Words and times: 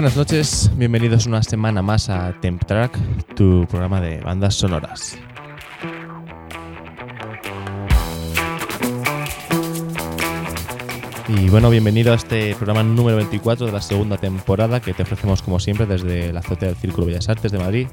Buenas 0.00 0.16
noches, 0.16 0.70
bienvenidos 0.76 1.26
una 1.26 1.42
semana 1.42 1.82
más 1.82 2.08
a 2.08 2.32
Temp 2.40 2.64
Track, 2.64 2.96
tu 3.34 3.66
programa 3.68 4.00
de 4.00 4.18
bandas 4.22 4.54
sonoras. 4.54 5.18
Y 11.28 11.50
bueno, 11.50 11.68
bienvenido 11.68 12.12
a 12.12 12.16
este 12.16 12.54
programa 12.54 12.82
número 12.82 13.18
24 13.18 13.66
de 13.66 13.72
la 13.72 13.82
segunda 13.82 14.16
temporada 14.16 14.80
que 14.80 14.94
te 14.94 15.02
ofrecemos 15.02 15.42
como 15.42 15.60
siempre 15.60 15.84
desde 15.84 16.32
la 16.32 16.40
azotea 16.40 16.70
del 16.70 16.78
Círculo 16.78 17.06
Bellas 17.06 17.28
Artes 17.28 17.52
de 17.52 17.58
Madrid, 17.58 17.86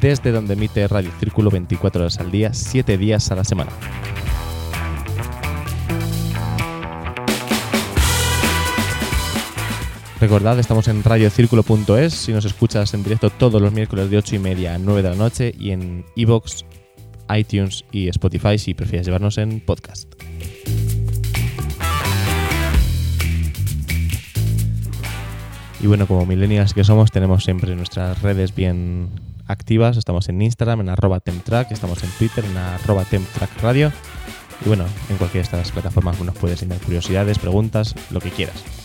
desde 0.00 0.32
donde 0.32 0.54
emite 0.54 0.88
Radio 0.88 1.10
Círculo 1.20 1.50
24 1.50 2.00
horas 2.00 2.18
al 2.20 2.30
día, 2.30 2.54
7 2.54 2.96
días 2.96 3.30
a 3.32 3.34
la 3.34 3.44
semana. 3.44 3.70
Recordad, 10.20 10.58
estamos 10.58 10.86
en 10.88 11.02
radiocírculo.es 11.02 12.12
si 12.12 12.34
nos 12.34 12.44
escuchas 12.44 12.92
en 12.92 13.02
directo 13.02 13.30
todos 13.30 13.62
los 13.62 13.72
miércoles 13.72 14.10
de 14.10 14.18
8 14.18 14.36
y 14.36 14.38
media 14.38 14.74
a 14.74 14.78
9 14.78 15.02
de 15.02 15.08
la 15.08 15.16
noche 15.16 15.54
y 15.58 15.70
en 15.70 16.04
iVoox, 16.14 16.64
iTunes 17.34 17.86
y 17.90 18.08
Spotify 18.08 18.58
si 18.58 18.74
prefieres 18.74 19.06
llevarnos 19.06 19.38
en 19.38 19.60
podcast. 19.60 20.12
Y 25.80 25.86
bueno, 25.86 26.06
como 26.06 26.26
millennials 26.26 26.74
que 26.74 26.84
somos, 26.84 27.10
tenemos 27.10 27.42
siempre 27.42 27.74
nuestras 27.74 28.20
redes 28.20 28.54
bien 28.54 29.08
activas. 29.46 29.96
Estamos 29.96 30.28
en 30.28 30.42
Instagram, 30.42 30.82
en 30.82 30.90
arroba 30.90 31.20
temptrack, 31.20 31.72
estamos 31.72 32.04
en 32.04 32.10
Twitter, 32.18 32.44
en 32.44 32.58
arroba 32.58 33.06
temptrackradio. 33.06 33.90
Y 34.62 34.68
bueno, 34.68 34.84
en 35.08 35.16
cualquiera 35.16 35.48
de 35.48 35.56
estas 35.56 35.72
plataformas 35.72 36.20
nos 36.20 36.36
puedes 36.36 36.60
enviar 36.60 36.82
curiosidades, 36.82 37.38
preguntas, 37.38 37.94
lo 38.10 38.20
que 38.20 38.28
quieras. 38.28 38.79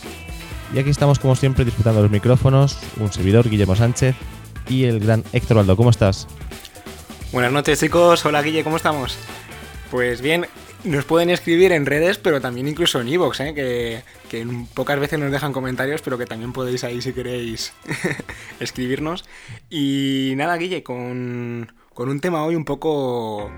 Y 0.74 0.78
aquí 0.78 0.90
estamos 0.90 1.18
como 1.18 1.36
siempre 1.36 1.64
disputando 1.64 2.02
los 2.02 2.10
micrófonos, 2.10 2.78
un 2.98 3.12
servidor, 3.12 3.48
Guillermo 3.48 3.76
Sánchez, 3.76 4.16
y 4.68 4.84
el 4.84 5.00
gran 5.00 5.24
Héctor 5.32 5.58
Aldo. 5.58 5.76
¿Cómo 5.76 5.90
estás? 5.90 6.26
Buenas 7.32 7.52
noches 7.52 7.80
chicos, 7.80 8.24
hola 8.24 8.42
Guille, 8.42 8.64
¿cómo 8.64 8.76
estamos? 8.76 9.16
Pues 9.90 10.20
bien, 10.20 10.46
nos 10.84 11.04
pueden 11.04 11.30
escribir 11.30 11.72
en 11.72 11.86
redes, 11.86 12.18
pero 12.18 12.40
también 12.40 12.68
incluso 12.68 13.00
en 13.00 13.08
iVoox, 13.08 13.40
¿eh? 13.40 13.54
que, 13.54 14.02
que 14.28 14.46
pocas 14.74 14.98
veces 14.98 15.18
nos 15.18 15.30
dejan 15.30 15.52
comentarios, 15.52 16.02
pero 16.02 16.18
que 16.18 16.26
también 16.26 16.52
podéis 16.52 16.84
ahí 16.84 17.00
si 17.00 17.12
queréis 17.12 17.72
escribirnos. 18.60 19.24
Y 19.70 20.34
nada, 20.36 20.56
Guille, 20.56 20.82
con, 20.82 21.72
con 21.94 22.08
un 22.08 22.20
tema 22.20 22.44
hoy 22.44 22.56
un 22.56 22.64
poco 22.64 23.50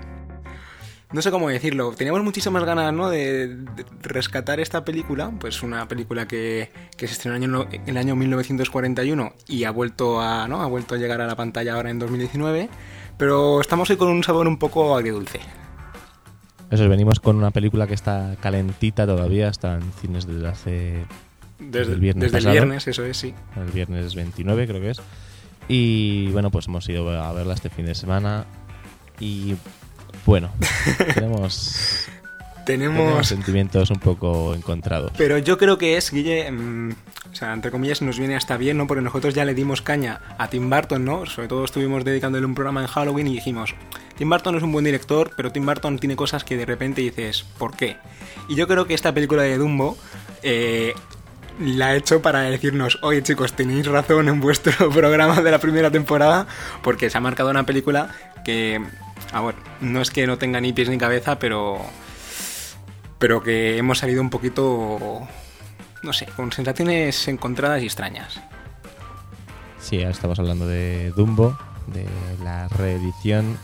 no 1.11 1.21
sé 1.21 1.31
cómo 1.31 1.49
decirlo, 1.49 1.91
teníamos 1.93 2.23
muchísimas 2.23 2.63
ganas 2.63 2.93
¿no? 2.93 3.09
de, 3.09 3.57
rescatar 4.01 4.59
esta 4.59 4.85
película, 4.85 5.31
pues 5.39 5.63
una 5.63 5.87
película 5.87 6.27
que, 6.27 6.71
que 6.95 7.07
se 7.07 7.13
estrenó 7.13 7.35
en 7.35 7.43
el, 7.43 7.55
año, 7.55 7.67
en 7.71 7.89
el 7.89 7.97
año 7.97 8.15
1941 8.15 9.33
y 9.47 9.63
ha 9.63 9.71
vuelto, 9.71 10.21
a, 10.21 10.47
¿no? 10.47 10.61
ha 10.61 10.67
vuelto 10.67 10.95
a 10.95 10.97
llegar 10.97 11.21
a 11.21 11.27
la 11.27 11.35
pantalla 11.35 11.73
ahora 11.73 11.89
en 11.89 11.97
2019, 11.97 12.69
pero 13.17 13.59
estamos 13.59 13.89
hoy 13.89 13.97
con 13.97 14.09
un 14.09 14.23
sabor 14.23 14.47
un 14.47 14.59
poco 14.59 14.95
agridulce. 14.95 15.39
Eso, 16.69 16.87
venimos 16.87 17.19
con 17.19 17.35
una 17.35 17.49
película 17.49 17.87
que 17.87 17.95
está 17.95 18.35
calentita 18.39 19.07
todavía, 19.07 19.49
está 19.49 19.75
en 19.75 19.91
cines 19.93 20.27
desde 20.27 20.47
hace... 20.47 21.05
Desde, 21.57 21.93
el 21.93 21.99
viernes, 21.99 22.31
desde 22.31 22.47
el 22.47 22.53
viernes, 22.53 22.87
eso 22.87 23.03
es, 23.03 23.17
sí. 23.17 23.33
El 23.57 23.71
viernes 23.71 24.15
29 24.15 24.67
creo 24.67 24.79
que 24.79 24.91
es. 24.91 25.01
Y 25.67 26.31
bueno, 26.31 26.51
pues 26.51 26.67
hemos 26.67 26.87
ido 26.87 27.09
a 27.09 27.33
verla 27.33 27.53
este 27.53 27.69
fin 27.69 27.85
de 27.85 27.95
semana 27.95 28.45
y 29.19 29.55
bueno, 30.25 30.51
tenemos, 31.13 32.07
tenemos... 32.65 32.97
tenemos 32.97 33.27
sentimientos 33.27 33.89
un 33.89 33.99
poco 33.99 34.53
encontrados. 34.53 35.11
Pero 35.17 35.37
yo 35.37 35.57
creo 35.57 35.77
que 35.77 35.97
es, 35.97 36.11
Guille, 36.11 36.51
mmm, 36.51 36.91
o 37.31 37.35
sea, 37.35 37.53
entre 37.53 37.71
comillas 37.71 38.01
nos 38.01 38.17
viene 38.17 38.35
hasta 38.35 38.57
bien, 38.57 38.77
¿no? 38.77 38.87
Porque 38.87 39.01
nosotros 39.01 39.33
ya 39.33 39.45
le 39.45 39.53
dimos 39.53 39.81
caña 39.81 40.21
a 40.37 40.47
Tim 40.49 40.69
Burton, 40.69 41.05
¿no? 41.05 41.25
Sobre 41.25 41.47
todo 41.47 41.63
estuvimos 41.65 42.03
dedicándole 42.03 42.45
un 42.45 42.55
programa 42.55 42.81
en 42.81 42.87
Halloween 42.87 43.27
y 43.27 43.35
dijimos, 43.35 43.75
Tim 44.17 44.29
Burton 44.29 44.55
es 44.55 44.63
un 44.63 44.71
buen 44.71 44.85
director, 44.85 45.31
pero 45.35 45.51
Tim 45.51 45.65
Burton 45.65 45.99
tiene 45.99 46.15
cosas 46.15 46.43
que 46.43 46.57
de 46.57 46.65
repente 46.65 47.01
dices, 47.01 47.45
¿por 47.57 47.75
qué? 47.75 47.97
Y 48.47 48.55
yo 48.55 48.67
creo 48.67 48.85
que 48.87 48.93
esta 48.93 49.13
película 49.13 49.43
de 49.43 49.57
Dumbo... 49.57 49.97
Eh, 50.41 50.93
la 51.59 51.87
ha 51.87 51.95
hecho 51.95 52.21
para 52.21 52.41
decirnos, 52.43 52.99
oye 53.01 53.21
chicos, 53.21 53.53
tenéis 53.53 53.85
razón 53.85 54.29
en 54.29 54.39
vuestro 54.39 54.89
programa 54.93 55.41
de 55.41 55.51
la 55.51 55.59
primera 55.59 55.91
temporada, 55.91 56.47
porque 56.81 57.09
se 57.09 57.17
ha 57.17 57.21
marcado 57.21 57.49
una 57.49 57.65
película 57.65 58.15
que 58.45 58.81
a 59.31 59.41
ver, 59.41 59.55
no 59.81 60.01
es 60.01 60.11
que 60.11 60.27
no 60.27 60.37
tenga 60.37 60.61
ni 60.61 60.73
pies 60.73 60.89
ni 60.89 60.97
cabeza, 60.97 61.39
pero. 61.39 61.79
Pero 63.17 63.43
que 63.43 63.77
hemos 63.77 63.99
salido 63.99 64.21
un 64.21 64.29
poquito. 64.29 65.27
No 66.03 66.13
sé, 66.13 66.25
con 66.35 66.51
sensaciones 66.51 67.27
encontradas 67.27 67.81
y 67.81 67.85
extrañas. 67.85 68.41
Sí, 69.79 69.97
ahora 69.97 70.11
estamos 70.11 70.39
hablando 70.39 70.67
de 70.67 71.11
Dumbo, 71.15 71.57
de 71.87 72.05
la 72.43 72.67
reedición 72.69 73.57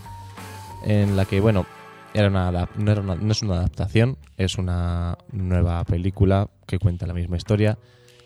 en 0.86 1.16
la 1.16 1.26
que, 1.26 1.40
bueno, 1.40 1.66
era 2.14 2.28
una, 2.28 2.52
no, 2.76 3.16
no 3.16 3.32
es 3.32 3.42
una 3.42 3.56
adaptación, 3.56 4.18
es 4.38 4.58
una 4.58 5.18
nueva 5.32 5.84
película 5.84 6.50
que 6.66 6.80
cuenta 6.80 7.08
la 7.08 7.14
misma 7.14 7.38
historia. 7.38 7.78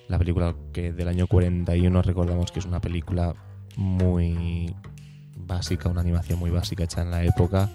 La 0.07 0.17
película 0.17 0.55
que 0.73 0.91
del 0.91 1.07
año 1.07 1.27
41 1.27 2.01
recordamos 2.01 2.51
que 2.51 2.59
es 2.59 2.65
una 2.65 2.81
película 2.81 3.35
muy 3.75 4.75
básica, 5.49 5.89
una 5.89 5.99
animación 5.99 6.39
muy 6.39 6.51
básica 6.51 6.85
hecha 6.85 7.01
en 7.01 7.11
la 7.11 7.25
época, 7.25 7.69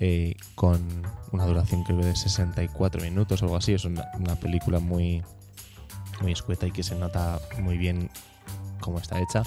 eh, 0.00 0.34
con 0.54 0.80
una 1.32 1.44
duración 1.44 1.84
creo 1.84 1.98
de 1.98 2.16
64 2.16 3.02
minutos 3.02 3.42
o 3.42 3.44
algo 3.44 3.56
así. 3.56 3.74
Es 3.74 3.84
una, 3.84 4.04
película 4.40 4.78
muy, 4.78 5.22
muy 6.22 6.32
escueta 6.32 6.66
y 6.66 6.70
que 6.70 6.82
se 6.82 6.94
nota 6.94 7.38
muy 7.60 7.76
bien 7.76 8.08
cómo 8.80 8.98
está 8.98 9.20
hecha. 9.20 9.42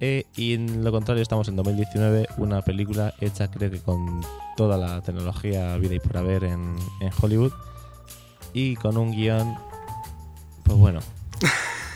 Eh, 0.00 0.24
y 0.34 0.54
en 0.54 0.82
lo 0.82 0.90
contrario, 0.90 1.22
estamos 1.22 1.46
en 1.46 1.56
2019, 1.56 2.26
una 2.38 2.62
película 2.62 3.14
hecha 3.20 3.48
creo 3.48 3.70
que 3.70 3.78
con 3.78 4.22
toda 4.56 4.76
la 4.76 5.00
tecnología 5.02 5.76
vida 5.76 5.94
y 5.94 6.00
por 6.00 6.16
haber 6.16 6.44
en, 6.44 6.76
en 7.00 7.10
Hollywood 7.20 7.52
y 8.52 8.76
con 8.76 8.96
un 8.96 9.12
guion, 9.12 9.56
pues 10.64 10.78
bueno. 10.78 11.00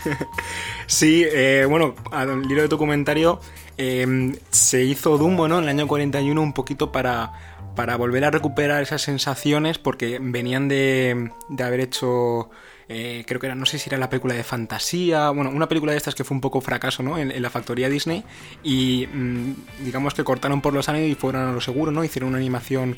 sí, 0.87 1.25
eh, 1.27 1.67
bueno, 1.69 1.95
al 2.11 2.51
hilo 2.51 2.63
de 2.63 2.69
tu 2.69 2.79
comentario, 2.79 3.41
em, 3.79 4.35
se 4.51 4.85
hizo 4.85 5.17
Dumbo, 5.17 5.49
¿no? 5.49 5.59
En 5.59 5.65
el 5.65 5.71
año 5.71 5.89
41 5.89 6.41
un 6.41 6.53
poquito 6.53 6.93
para, 6.93 7.33
para 7.75 7.97
volver 7.97 8.25
a 8.25 8.31
recuperar 8.31 8.83
esas 8.83 9.03
sensaciones 9.03 9.79
porque 9.79 10.19
venían 10.21 10.69
de, 10.69 11.31
de 11.49 11.65
haber 11.65 11.81
hecho... 11.81 12.51
Eh, 12.91 13.25
creo 13.27 13.39
que 13.39 13.47
era, 13.47 13.55
no 13.55 13.67
sé 13.67 13.79
si 13.79 13.91
era 13.91 13.99
la 13.99 14.09
película 14.09 14.33
de 14.35 14.43
fantasía, 14.43 15.29
bueno, 15.29 15.51
una 15.51 15.69
película 15.69 15.93
de 15.93 15.99
estas 15.99 16.15
que 16.15 16.25
fue 16.25 16.35
un 16.35 16.41
poco 16.41 16.63
fracaso, 16.63 17.03
¿no? 17.03 17.19
En, 17.19 17.43
la 17.43 17.51
factoría 17.51 17.91
Disney 17.91 18.25
y 18.63 19.07
mm, 19.07 19.85
digamos 19.85 20.15
que 20.15 20.25
cortaron 20.25 20.63
por 20.63 20.73
los 20.73 20.89
años 20.89 21.03
y 21.03 21.15
fueron 21.15 21.47
a 21.47 21.53
lo 21.53 21.61
seguro, 21.61 21.93
¿no? 21.93 22.03
Hicieron 22.03 22.31
una 22.31 22.39
animación 22.39 22.97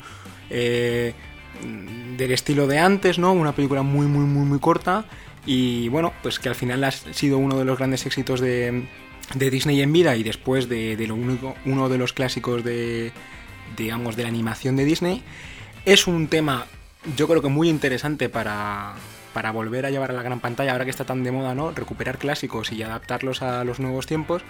eh, 0.49 1.13
del 2.17 2.31
estilo 2.31 2.67
de 2.67 2.79
antes, 2.79 3.19
¿no? 3.19 3.33
Una 3.33 3.53
película 3.53 3.81
muy, 3.81 4.07
muy, 4.07 4.25
muy, 4.25 4.45
muy 4.45 4.59
corta 4.59 5.05
y 5.45 5.89
bueno, 5.89 6.13
pues 6.21 6.39
que 6.39 6.49
al 6.49 6.55
final 6.55 6.83
ha 6.83 6.91
sido 6.91 7.37
uno 7.37 7.57
de 7.57 7.65
los 7.65 7.77
grandes 7.77 8.05
éxitos 8.05 8.39
de, 8.39 8.87
Disney 9.35 9.81
en 9.81 9.93
vida 9.93 10.15
y 10.15 10.23
después 10.23 10.69
de, 10.69 10.95
lo 11.07 11.15
único, 11.15 11.55
uno 11.65 11.89
de 11.89 11.97
los 11.97 12.13
clásicos 12.13 12.63
de, 12.63 13.11
digamos, 13.77 14.15
de 14.15 14.23
la 14.23 14.29
animación 14.29 14.75
de 14.75 14.85
Disney. 14.85 15.23
Es 15.85 16.07
un 16.07 16.27
tema, 16.27 16.65
yo 17.17 17.27
creo 17.27 17.41
que 17.41 17.47
muy 17.47 17.69
interesante 17.69 18.29
para, 18.29 18.93
para 19.33 19.51
volver 19.51 19.85
a 19.85 19.89
llevar 19.89 20.11
a 20.11 20.13
la 20.13 20.23
gran 20.23 20.39
pantalla, 20.39 20.73
ahora 20.73 20.85
que 20.85 20.91
está 20.91 21.05
tan 21.05 21.23
de 21.23 21.31
moda, 21.31 21.55
¿no? 21.55 21.71
Recuperar 21.71 22.17
clásicos 22.17 22.71
y 22.71 22.83
adaptarlos 22.83 23.41
a 23.41 23.63
los 23.63 23.79
nuevos 23.79 24.05
tiempos. 24.05 24.43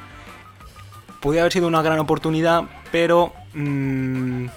Podría 1.19 1.41
haber 1.41 1.53
sido 1.53 1.67
una 1.67 1.81
gran 1.81 1.99
oportunidad, 1.99 2.63
pero 2.91 3.33
mm, 3.53 4.47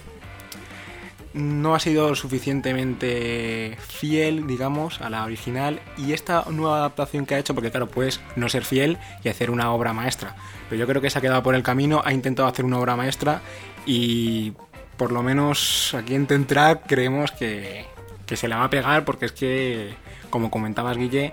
no 1.35 1.75
ha 1.75 1.81
sido 1.81 2.15
suficientemente 2.15 3.77
fiel, 3.81 4.47
digamos, 4.47 5.01
a 5.01 5.11
la 5.11 5.25
original. 5.25 5.81
Y 5.99 6.13
esta 6.13 6.45
nueva 6.51 6.79
adaptación 6.79 7.27
que 7.27 7.35
ha 7.35 7.39
hecho, 7.39 7.55
porque 7.55 7.71
claro, 7.71 7.89
puedes 7.89 8.21
no 8.37 8.49
ser 8.49 8.65
fiel 8.65 8.99
y 9.23 9.29
hacer 9.29 9.51
una 9.51 9.73
obra 9.73 9.93
maestra. 9.93 10.37
Pero 10.69 10.79
yo 10.81 10.87
creo 10.87 11.03
que 11.03 11.11
se 11.11 11.19
ha 11.19 11.23
quedado 11.23 11.43
por 11.43 11.55
el 11.55 11.63
camino, 11.63 12.03
ha 12.05 12.13
intentado 12.13 12.49
hacer 12.49 12.65
una 12.65 12.79
obra 12.79 12.97
maestra 12.97 13.43
y 13.85 14.53
por 14.97 15.11
lo 15.11 15.23
menos 15.23 15.93
aquí 15.95 16.15
en 16.15 16.27
Tentrack 16.27 16.87
creemos 16.87 17.33
que, 17.33 17.85
que 18.27 18.37
se 18.37 18.47
la 18.47 18.59
va 18.59 18.65
a 18.65 18.71
pegar 18.71 19.05
porque 19.05 19.27
es 19.27 19.33
que, 19.33 19.95
como 20.31 20.51
comentabas 20.51 20.97
Guille, 20.97 21.33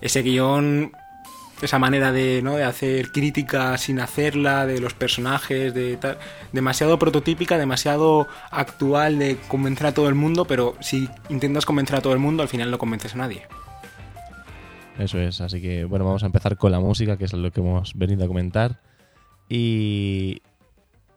ese 0.00 0.22
guion 0.22 0.92
esa 1.62 1.78
manera 1.78 2.12
de, 2.12 2.42
¿no? 2.42 2.56
de 2.56 2.64
hacer 2.64 3.12
crítica 3.12 3.76
sin 3.78 4.00
hacerla, 4.00 4.66
de 4.66 4.80
los 4.80 4.94
personajes, 4.94 5.72
de 5.72 5.96
tal, 5.96 6.18
demasiado 6.52 6.98
prototípica, 6.98 7.58
demasiado 7.58 8.28
actual 8.50 9.18
de 9.18 9.36
convencer 9.48 9.86
a 9.86 9.94
todo 9.94 10.08
el 10.08 10.14
mundo, 10.14 10.44
pero 10.44 10.74
si 10.80 11.08
intentas 11.28 11.64
convencer 11.64 11.96
a 11.96 12.02
todo 12.02 12.12
el 12.12 12.18
mundo, 12.18 12.42
al 12.42 12.48
final 12.48 12.70
no 12.70 12.78
convences 12.78 13.14
a 13.14 13.18
nadie. 13.18 13.46
Eso 14.98 15.18
es, 15.18 15.40
así 15.40 15.60
que 15.60 15.84
bueno, 15.84 16.04
vamos 16.04 16.22
a 16.22 16.26
empezar 16.26 16.56
con 16.56 16.72
la 16.72 16.80
música, 16.80 17.16
que 17.16 17.24
es 17.24 17.32
lo 17.32 17.50
que 17.50 17.60
hemos 17.60 17.94
venido 17.94 18.24
a 18.24 18.28
comentar. 18.28 18.80
Y, 19.48 20.42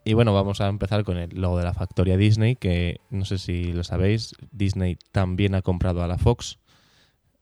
y 0.03 0.13
bueno, 0.13 0.33
vamos 0.33 0.61
a 0.61 0.67
empezar 0.67 1.03
con 1.03 1.17
el 1.17 1.29
logo 1.39 1.57
de 1.57 1.63
la 1.63 1.73
factoría 1.73 2.17
Disney, 2.17 2.55
que 2.55 2.99
no 3.09 3.25
sé 3.25 3.37
si 3.37 3.71
lo 3.71 3.83
sabéis, 3.83 4.35
Disney 4.51 4.97
también 5.11 5.55
ha 5.55 5.61
comprado 5.61 6.03
a 6.03 6.07
la 6.07 6.17
Fox. 6.17 6.59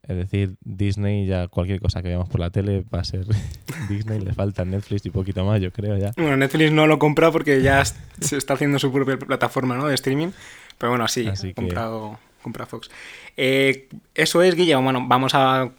Es 0.07 0.15
decir, 0.15 0.55
Disney 0.61 1.25
ya 1.25 1.47
cualquier 1.47 1.81
cosa 1.81 2.01
que 2.01 2.07
veamos 2.07 2.29
por 2.29 2.39
la 2.39 2.49
tele 2.49 2.85
va 2.93 3.01
a 3.01 3.03
ser 3.03 3.25
Disney, 3.89 4.19
le 4.19 4.33
falta 4.33 4.63
Netflix 4.63 5.05
y 5.05 5.09
poquito 5.09 5.43
más, 5.43 5.61
yo 5.61 5.71
creo 5.71 5.97
ya. 5.97 6.13
Bueno, 6.15 6.37
Netflix 6.37 6.71
no 6.71 6.87
lo 6.87 6.97
compra 6.97 7.31
porque 7.31 7.61
ya 7.61 7.83
se 7.85 8.37
está 8.37 8.53
haciendo 8.53 8.79
su 8.79 8.91
propia 8.91 9.17
plataforma 9.17 9.75
¿no? 9.75 9.87
de 9.87 9.95
streaming, 9.95 10.29
pero 10.77 10.91
bueno, 10.91 11.07
sí, 11.07 11.27
ha 11.27 11.53
comprado, 11.53 12.17
compra 12.41 12.65
Fox. 12.65 12.89
Eh, 13.35 13.89
eso 14.15 14.41
es, 14.41 14.55
Guillermo, 14.55 14.83
bueno, 14.83 15.05
vamos 15.07 15.33
a 15.35 15.71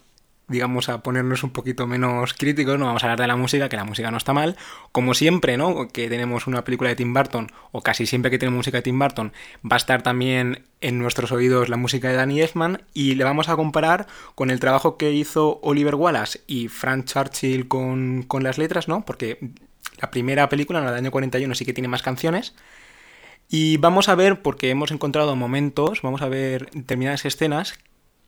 digamos, 0.49 0.89
a 0.89 1.01
ponernos 1.01 1.43
un 1.43 1.51
poquito 1.51 1.87
menos 1.87 2.33
críticos, 2.33 2.77
no 2.77 2.85
vamos 2.85 3.03
a 3.03 3.05
hablar 3.05 3.19
de 3.19 3.27
la 3.27 3.35
música, 3.35 3.69
que 3.69 3.77
la 3.77 3.85
música 3.85 4.11
no 4.11 4.17
está 4.17 4.33
mal. 4.33 4.57
Como 4.91 5.13
siempre, 5.13 5.57
¿no? 5.57 5.87
Que 5.87 6.09
tenemos 6.09 6.47
una 6.47 6.63
película 6.63 6.89
de 6.89 6.95
Tim 6.95 7.13
Burton, 7.13 7.51
o 7.71 7.81
casi 7.81 8.05
siempre 8.05 8.31
que 8.31 8.39
tenemos 8.39 8.57
música 8.57 8.77
de 8.77 8.81
Tim 8.83 8.99
Burton, 8.99 9.31
va 9.63 9.75
a 9.75 9.77
estar 9.77 10.01
también 10.01 10.63
en 10.81 10.97
nuestros 10.97 11.31
oídos 11.31 11.69
la 11.69 11.77
música 11.77 12.09
de 12.09 12.15
Danny 12.15 12.41
Elfman, 12.41 12.81
y 12.93 13.15
le 13.15 13.23
vamos 13.23 13.47
a 13.47 13.55
comparar 13.55 14.07
con 14.35 14.51
el 14.51 14.59
trabajo 14.59 14.97
que 14.97 15.11
hizo 15.11 15.59
Oliver 15.61 15.95
Wallace 15.95 16.41
y 16.47 16.67
Frank 16.67 17.05
Churchill 17.05 17.67
con, 17.67 18.23
con 18.23 18.43
las 18.43 18.57
letras, 18.57 18.87
¿no? 18.87 19.05
Porque 19.05 19.39
la 20.01 20.11
primera 20.11 20.49
película, 20.49 20.81
la 20.81 20.91
del 20.91 21.05
año 21.05 21.11
41, 21.11 21.53
sí 21.55 21.65
que 21.65 21.73
tiene 21.73 21.87
más 21.87 22.01
canciones. 22.01 22.53
Y 23.49 23.77
vamos 23.77 24.09
a 24.09 24.15
ver, 24.15 24.41
porque 24.41 24.69
hemos 24.69 24.91
encontrado 24.91 25.35
momentos, 25.35 26.01
vamos 26.03 26.21
a 26.21 26.29
ver 26.29 26.69
determinadas 26.71 27.25
escenas 27.25 27.79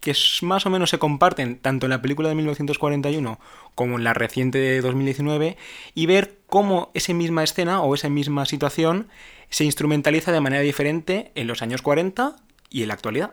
que 0.01 0.13
más 0.41 0.65
o 0.65 0.69
menos 0.69 0.89
se 0.89 0.99
comparten 0.99 1.57
tanto 1.57 1.85
en 1.85 1.91
la 1.91 2.01
película 2.01 2.27
de 2.27 2.35
1941 2.35 3.39
como 3.75 3.97
en 3.97 4.03
la 4.03 4.13
reciente 4.13 4.57
de 4.57 4.81
2019 4.81 5.57
y 5.93 6.05
ver 6.07 6.39
cómo 6.47 6.91
esa 6.93 7.13
misma 7.13 7.43
escena 7.43 7.81
o 7.81 7.95
esa 7.95 8.09
misma 8.09 8.45
situación 8.45 9.07
se 9.49 9.63
instrumentaliza 9.63 10.31
de 10.31 10.41
manera 10.41 10.63
diferente 10.63 11.31
en 11.35 11.47
los 11.47 11.61
años 11.61 11.81
40 11.81 12.35
y 12.69 12.81
en 12.81 12.87
la 12.89 12.95
actualidad. 12.95 13.31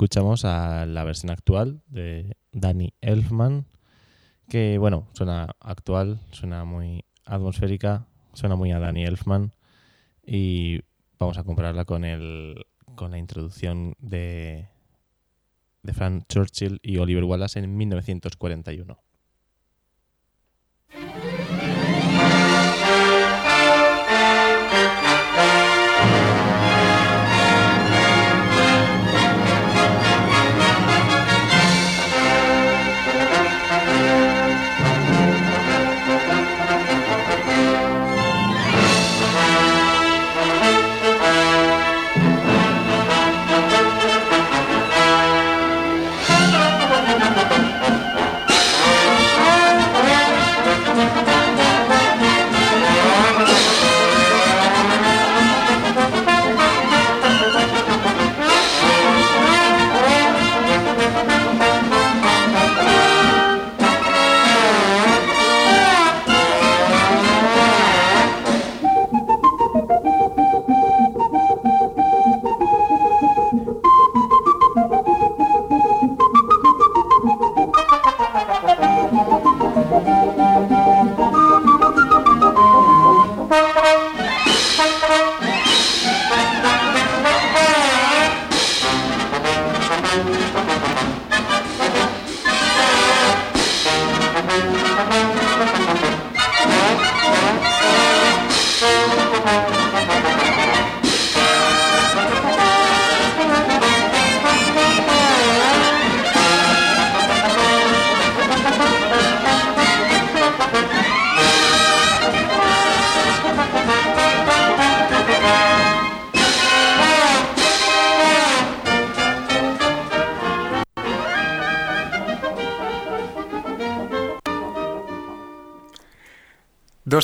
Escuchamos 0.00 0.46
a 0.46 0.86
la 0.86 1.04
versión 1.04 1.30
actual 1.30 1.82
de 1.86 2.34
Danny 2.52 2.94
Elfman, 3.02 3.66
que 4.48 4.78
bueno, 4.78 5.06
suena 5.12 5.54
actual, 5.60 6.20
suena 6.30 6.64
muy 6.64 7.04
atmosférica, 7.26 8.06
suena 8.32 8.56
muy 8.56 8.72
a 8.72 8.78
Danny 8.78 9.04
Elfman 9.04 9.52
y 10.24 10.80
vamos 11.18 11.36
a 11.36 11.44
compararla 11.44 11.84
con 11.84 12.06
el 12.06 12.64
con 12.94 13.10
la 13.10 13.18
introducción 13.18 13.92
de 13.98 14.68
de 15.82 15.92
Frank 15.92 16.24
Churchill 16.30 16.80
y 16.82 16.96
Oliver 16.96 17.24
Wallace 17.24 17.58
en 17.58 17.76
1941. 17.76 18.98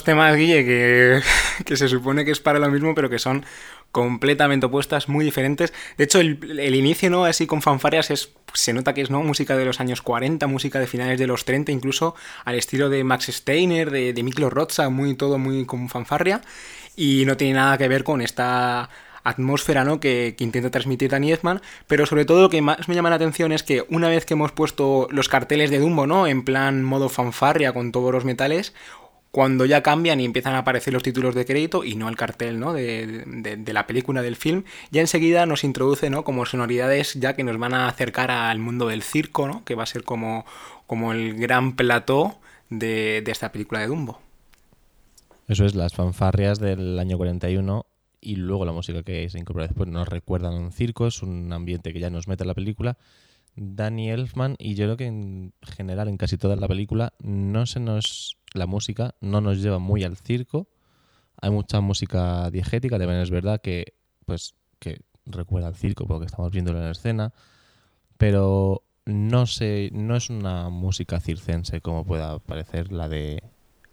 Temas, 0.05 0.37
Guille, 0.37 0.65
que, 1.65 1.77
se 1.77 1.89
supone 1.89 2.25
que 2.25 2.31
es 2.31 2.41
para 2.41 2.59
lo 2.59 2.71
mismo, 2.71 2.95
pero 2.95 3.11
que 3.11 3.19
son 3.19 3.45
completamente 3.93 4.67
opuestas, 4.67 5.09
muy 5.09 5.25
diferentes. 5.25 5.73
De 5.97 6.05
hecho, 6.05 6.21
el, 6.21 6.75
inicio, 6.75 7.11
¿no? 7.11 7.25
Así 7.25 7.47
con 7.47 7.63
fanfarias 7.63 8.11
es. 8.11 8.33
Se 8.53 8.73
nota 8.73 8.95
que 8.95 9.03
es, 9.03 9.11
¿no? 9.11 9.23
Música 9.23 9.57
de 9.57 9.65
los 9.65 9.81
años 9.81 10.03
40, 10.03 10.47
música 10.47 10.79
de 10.81 10.87
finales 10.87 11.19
de 11.19 11.27
los 11.27 11.45
30, 11.45 11.73
incluso 11.73 12.15
al 12.45 12.55
estilo 12.55 12.89
de 12.89 13.05
Max 13.05 13.27
Steiner, 13.27 13.91
de, 13.91 14.13
de 14.13 14.23
Miklo 14.23 14.51
muy 14.91 15.15
todo 15.15 15.39
muy 15.39 15.67
con 15.67 15.89
fanfarria. 15.89 16.41
Y 16.97 17.25
no 17.27 17.37
tiene 17.37 17.55
nada 17.55 17.77
que 17.77 17.89
ver 17.89 18.05
con 18.05 18.23
esta 18.23 18.89
atmósfera 19.27 19.85
¿no? 19.85 19.99
que, 19.99 20.37
intenta 20.39 20.71
transmitir 20.71 21.11
Danny 21.11 21.33
Edman, 21.33 21.61
pero 21.89 22.07
sobre 22.07 22.25
todo 22.25 22.43
lo 22.43 22.49
que 22.49 22.63
más 22.63 22.89
me 22.89 22.95
llama 22.95 23.11
la 23.11 23.17
atención 23.17 23.51
es 23.51 23.65
que 23.65 23.85
una 23.91 24.09
vez 24.09 24.25
que 24.25 24.35
hemos 24.35 24.53
puesto 24.53 25.09
los 25.11 25.29
carteles 25.29 25.71
de 25.71 25.81
Dumbo, 25.81 26.07
¿no? 26.07 26.29
En 26.29 26.45
plan 26.45 26.85
modo 26.85 27.09
fanfarria 27.09 27.73
con 27.73 27.91
todos 27.91 28.13
los 28.13 28.25
metales, 28.25 28.73
cuando 29.37 29.67
ya 29.67 29.83
cambian 29.83 30.19
y 30.19 30.25
empiezan 30.25 30.55
a 30.55 30.61
aparecer 30.61 30.95
los 30.95 31.03
títulos 31.03 31.35
de 31.35 31.45
crédito 31.45 31.85
y 31.85 31.95
no 31.95 32.09
el 32.09 32.17
cartel 32.17 32.59
¿no? 32.59 32.73
de, 32.73 33.63
la 33.71 33.87
película, 33.87 34.23
del 34.23 34.35
film, 34.35 34.65
ya 34.91 35.03
enseguida 35.03 35.45
nos 35.45 35.63
introduce 35.63 36.09
¿no? 36.09 36.25
como 36.25 36.47
sonoridades 36.47 37.13
ya 37.21 37.37
que 37.37 37.45
nos 37.45 37.59
van 37.59 37.75
a 37.75 37.87
acercar 37.87 38.31
al 38.31 38.59
mundo 38.59 38.89
del 38.89 39.03
circo, 39.03 39.47
¿no? 39.47 39.63
que 39.67 39.75
va 39.75 39.83
a 39.83 39.87
ser 39.87 40.05
como, 40.05 40.47
como 40.87 41.13
el 41.13 41.35
gran 41.35 41.77
plató 41.77 42.39
de, 42.71 43.21
de 43.23 43.31
esta 43.31 43.53
película 43.53 43.81
de 43.81 43.89
Dumbo. 43.89 44.23
Eso 45.49 45.67
es, 45.67 45.75
las 45.75 45.93
fanfarrias 45.93 46.59
del 46.59 46.99
año 46.99 47.19
41 47.19 47.85
y 48.23 48.37
luego 48.37 48.65
la 48.65 48.73
música 48.73 49.03
que 49.03 49.29
se 49.29 49.39
incorpora 49.39 49.67
después 49.67 49.87
nos 49.87 50.09
recuerdan 50.09 50.55
a 50.55 50.61
un 50.61 50.73
circo, 50.73 51.09
es 51.09 51.23
un 51.23 51.53
ambiente 51.53 51.93
que 51.93 52.01
ya 52.01 52.09
nos 52.09 52.27
mete 52.27 52.45
en 52.45 52.49
la 52.49 52.55
película. 52.55 52.97
Danny 53.55 54.09
Elfman 54.11 54.57
y 54.59 54.77
yo 54.77 54.87
creo 54.87 54.97
que 54.97 55.07
en 55.07 55.53
general 55.61 56.09
en 56.09 56.17
casi 56.17 56.39
toda 56.39 56.57
la 56.57 56.69
película 56.69 57.13
no 57.21 57.67
se 57.67 57.81
nos 57.81 58.39
la 58.57 58.67
música 58.67 59.15
no 59.21 59.41
nos 59.41 59.63
lleva 59.63 59.79
muy 59.79 60.05
al 60.05 60.17
circo. 60.17 60.69
Hay 61.41 61.51
mucha 61.51 61.81
música 61.81 62.51
diegética, 62.51 62.99
también 62.99 63.21
es 63.21 63.31
verdad 63.31 63.61
que 63.61 63.95
pues 64.25 64.55
que 64.79 65.01
recuerda 65.27 65.69
al 65.69 65.77
circo 65.77 66.07
porque 66.07 66.27
estamos 66.27 66.51
viéndolo 66.51 66.79
en 66.79 66.85
la 66.85 66.91
escena, 66.91 67.33
pero 68.17 68.83
no 69.05 69.47
sé, 69.47 69.91
no 69.93 70.17
es 70.17 70.31
una 70.31 70.69
música 70.69 71.21
circense 71.21 71.81
como 71.81 72.05
pueda 72.05 72.39
parecer 72.39 72.93
la 72.93 73.09
de 73.09 73.43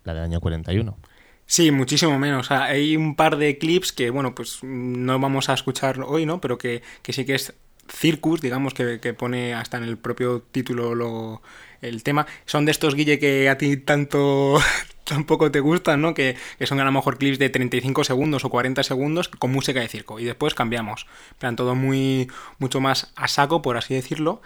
la 0.03 0.13
del 0.13 0.23
año 0.23 0.41
41. 0.41 0.97
Sí, 1.45 1.71
muchísimo 1.71 2.17
menos. 2.17 2.51
Hay 2.51 2.95
un 2.95 3.15
par 3.15 3.37
de 3.37 3.57
clips 3.57 3.91
que, 3.91 4.09
bueno, 4.09 4.33
pues 4.33 4.59
no 4.63 5.19
vamos 5.19 5.49
a 5.49 5.53
escuchar 5.53 6.01
hoy, 6.01 6.25
¿no? 6.25 6.39
Pero 6.41 6.57
que, 6.57 6.81
que 7.01 7.13
sí 7.13 7.25
que 7.25 7.35
es 7.35 7.53
Circus, 7.89 8.41
digamos, 8.41 8.73
que, 8.73 8.99
que, 8.99 9.13
pone 9.13 9.53
hasta 9.53 9.77
en 9.77 9.83
el 9.83 9.97
propio 9.97 10.41
título 10.41 10.95
lo, 10.95 11.41
el 11.81 12.03
tema. 12.03 12.25
Son 12.45 12.65
de 12.65 12.71
estos, 12.71 12.95
Guille, 12.95 13.19
que 13.19 13.49
a 13.49 13.57
ti 13.57 13.77
tanto 13.77 14.59
tampoco 15.03 15.51
te 15.51 15.59
gustan, 15.59 16.01
¿no? 16.01 16.13
Que, 16.13 16.35
que, 16.57 16.67
son 16.67 16.79
a 16.79 16.85
lo 16.85 16.91
mejor 16.91 17.17
clips 17.17 17.39
de 17.39 17.49
35 17.49 18.03
segundos 18.03 18.45
o 18.45 18.49
40 18.49 18.83
segundos 18.83 19.29
con 19.29 19.51
música 19.51 19.79
de 19.79 19.87
circo. 19.87 20.19
Y 20.19 20.25
después 20.25 20.53
cambiamos. 20.53 21.07
plan, 21.39 21.55
todo 21.55 21.75
muy, 21.75 22.29
mucho 22.59 22.81
más 22.81 23.11
a 23.15 23.27
saco, 23.27 23.61
por 23.61 23.77
así 23.77 23.93
decirlo. 23.93 24.41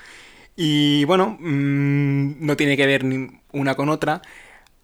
Y 0.55 1.05
bueno, 1.05 1.37
mmm, 1.39 2.45
no 2.45 2.57
tiene 2.57 2.75
que 2.77 2.87
ver 2.87 3.03
ni 3.03 3.29
una 3.51 3.75
con 3.75 3.89
otra. 3.89 4.21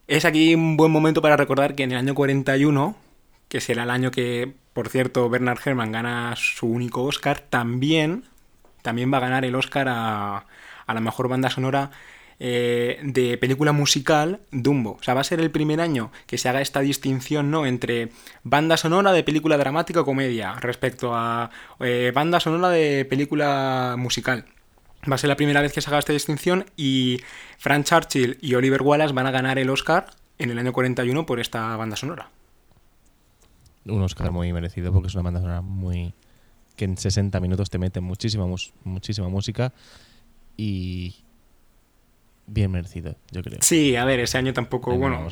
Es 0.08 0.26
aquí 0.26 0.56
un 0.56 0.78
buen 0.78 0.92
momento 0.92 1.22
para 1.22 1.38
recordar 1.38 1.76
que 1.76 1.84
en 1.84 1.92
el 1.92 1.98
año 1.98 2.14
41, 2.14 2.96
que 3.48 3.62
será 3.62 3.84
el 3.84 3.90
año 3.90 4.12
que, 4.12 4.54
por 4.74 4.90
cierto, 4.90 5.30
Bernard 5.30 5.60
Herrmann 5.66 5.92
gana 5.92 6.36
su 6.38 6.68
único 6.68 7.04
Oscar, 7.04 7.40
también, 7.40 8.26
también 8.84 9.12
va 9.12 9.18
a 9.18 9.22
ganar 9.22 9.44
el 9.46 9.56
Oscar 9.56 9.88
a, 9.90 10.46
a 10.86 10.94
la 10.94 11.00
mejor 11.02 11.28
banda 11.28 11.50
sonora 11.50 11.90
eh, 12.40 13.00
de 13.04 13.38
película 13.38 13.72
musical 13.72 14.42
Dumbo. 14.52 14.98
O 15.00 15.04
sea, 15.04 15.14
va 15.14 15.22
a 15.22 15.24
ser 15.24 15.40
el 15.40 15.52
primer 15.52 15.80
año 15.80 16.12
que 16.28 16.38
se 16.38 16.50
haga 16.50 16.62
esta 16.62 16.82
distinción 16.82 17.52
¿no? 17.52 17.66
entre 17.66 18.10
banda 18.44 18.76
sonora 18.76 19.12
de 19.12 19.24
película 19.24 19.58
dramática 19.58 20.02
o 20.02 20.06
comedia 20.06 20.54
respecto 20.56 21.16
a 21.16 21.52
eh, 21.80 22.12
banda 22.14 22.40
sonora 22.40 22.70
de 22.70 23.06
película 23.06 23.96
musical. 23.98 24.46
Va 25.10 25.16
a 25.16 25.18
ser 25.18 25.28
la 25.30 25.36
primera 25.36 25.62
vez 25.62 25.74
que 25.74 25.82
se 25.82 25.90
haga 25.90 26.00
esta 26.00 26.14
distinción 26.14 26.66
y 26.76 27.22
Frank 27.60 27.86
Churchill 27.86 28.38
y 28.42 28.56
Oliver 28.56 28.82
Wallace 28.82 29.14
van 29.14 29.28
a 29.28 29.32
ganar 29.32 29.60
el 29.60 29.70
Oscar 29.70 30.08
en 30.38 30.50
el 30.50 30.58
año 30.58 30.74
41 30.74 31.26
por 31.26 31.40
esta 31.40 31.76
banda 31.76 31.96
sonora. 31.96 32.30
Un 33.86 34.02
Oscar 34.02 34.32
muy 34.32 34.52
merecido 34.54 34.94
porque 34.94 35.08
es 35.08 35.14
una 35.16 35.24
banda 35.24 35.42
sonora 35.42 35.62
muy 35.62 36.14
que 36.76 36.86
en 36.86 36.98
60 36.98 37.40
minutos 37.40 37.70
te 37.70 37.78
mete 37.78 38.02
muchísima 38.02 38.46
muchísima 38.84 39.30
música 39.30 39.74
y 40.58 41.16
bien 42.48 42.72
merecido, 42.72 43.16
yo 43.32 43.42
creo. 43.42 43.60
Sí, 43.62 43.96
a 43.96 44.06
ver, 44.06 44.20
ese 44.20 44.38
año 44.38 44.54
tampoco, 44.54 44.96
bueno, 44.98 45.28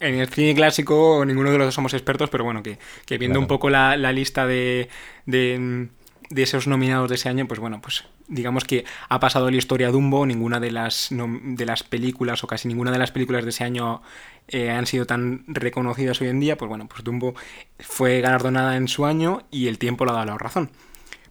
en 0.00 0.14
el 0.14 0.28
cine 0.28 0.54
clásico 0.54 1.24
ninguno 1.26 1.50
de 1.50 1.58
los 1.58 1.68
dos 1.68 1.74
somos 1.74 1.94
expertos, 1.94 2.30
pero 2.30 2.44
bueno, 2.44 2.62
que, 2.62 2.78
que 3.04 3.18
viendo 3.18 3.34
claro. 3.34 3.44
un 3.44 3.48
poco 3.48 3.70
la, 3.70 3.96
la 3.96 4.12
lista 4.12 4.46
de, 4.46 4.88
de, 5.26 5.88
de, 6.30 6.42
esos 6.42 6.66
nominados 6.66 7.08
de 7.08 7.16
ese 7.16 7.28
año, 7.28 7.46
pues 7.46 7.60
bueno, 7.60 7.80
pues 7.80 8.04
digamos 8.28 8.64
que 8.64 8.84
ha 9.08 9.20
pasado 9.20 9.50
la 9.50 9.56
historia 9.56 9.90
Dumbo, 9.90 10.26
ninguna 10.26 10.60
de 10.60 10.70
las, 10.70 11.12
no, 11.12 11.28
de 11.42 11.66
las 11.66 11.82
películas 11.82 12.42
o 12.44 12.46
casi 12.46 12.68
ninguna 12.68 12.90
de 12.90 12.98
las 12.98 13.12
películas 13.12 13.44
de 13.44 13.50
ese 13.50 13.64
año 13.64 14.02
eh, 14.48 14.70
han 14.70 14.86
sido 14.86 15.06
tan 15.06 15.44
reconocidas 15.46 16.20
hoy 16.20 16.28
en 16.28 16.40
día, 16.40 16.56
pues 16.56 16.68
bueno, 16.68 16.88
pues 16.88 17.04
Dumbo 17.04 17.34
fue 17.78 18.20
galardonada 18.20 18.76
en 18.76 18.88
su 18.88 19.06
año 19.06 19.42
y 19.50 19.68
el 19.68 19.78
tiempo 19.78 20.04
le 20.04 20.12
ha 20.12 20.14
dado 20.14 20.26
la 20.26 20.38
razón. 20.38 20.70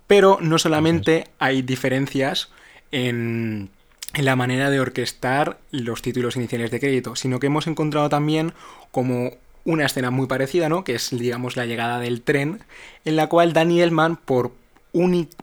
Pero 0.08 0.38
no 0.42 0.60
solamente 0.60 1.30
hay 1.40 1.62
diferencias 1.62 2.50
en 2.92 3.70
en 4.16 4.26
la 4.26 4.36
manera 4.36 4.70
de 4.70 4.80
orquestar 4.80 5.60
los 5.72 6.02
títulos 6.02 6.38
iniciales 6.38 6.72
de 6.72 6.80
crédito, 6.80 7.16
sino 7.16 7.40
que 7.40 7.48
hemos 7.48 7.68
encontrado 7.68 8.10
también 8.10 8.54
como 8.92 9.32
una 9.66 9.86
escena 9.86 10.10
muy 10.10 10.28
parecida, 10.28 10.70
¿no? 10.70 10.84
Que 10.84 10.96
es, 10.96 11.10
digamos, 11.10 11.58
la 11.58 11.66
llegada 11.66 12.00
del 12.00 12.22
tren, 12.22 12.64
en 13.04 13.16
la 13.16 13.28
cual 13.28 13.52
Danny 13.52 13.82
Elman, 13.82 14.16
por, 14.16 14.54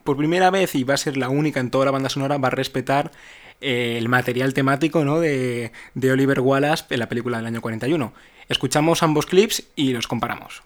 por 0.03 0.17
primera 0.17 0.49
vez, 0.49 0.75
y 0.75 0.83
va 0.83 0.95
a 0.95 0.97
ser 0.97 1.17
la 1.17 1.29
única 1.29 1.59
en 1.59 1.69
toda 1.69 1.85
la 1.85 1.91
banda 1.91 2.09
sonora, 2.09 2.37
va 2.37 2.47
a 2.47 2.51
respetar 2.51 3.11
eh, 3.61 3.95
el 3.97 4.09
material 4.09 4.53
temático, 4.53 5.05
¿no? 5.05 5.19
De, 5.19 5.71
de 5.93 6.11
Oliver 6.11 6.39
Wallace 6.39 6.85
en 6.89 6.99
la 6.99 7.09
película 7.09 7.37
del 7.37 7.45
año 7.45 7.61
41. 7.61 8.13
Escuchamos 8.49 9.03
ambos 9.03 9.25
clips 9.25 9.63
y 9.75 9.93
los 9.93 10.07
comparamos. 10.07 10.63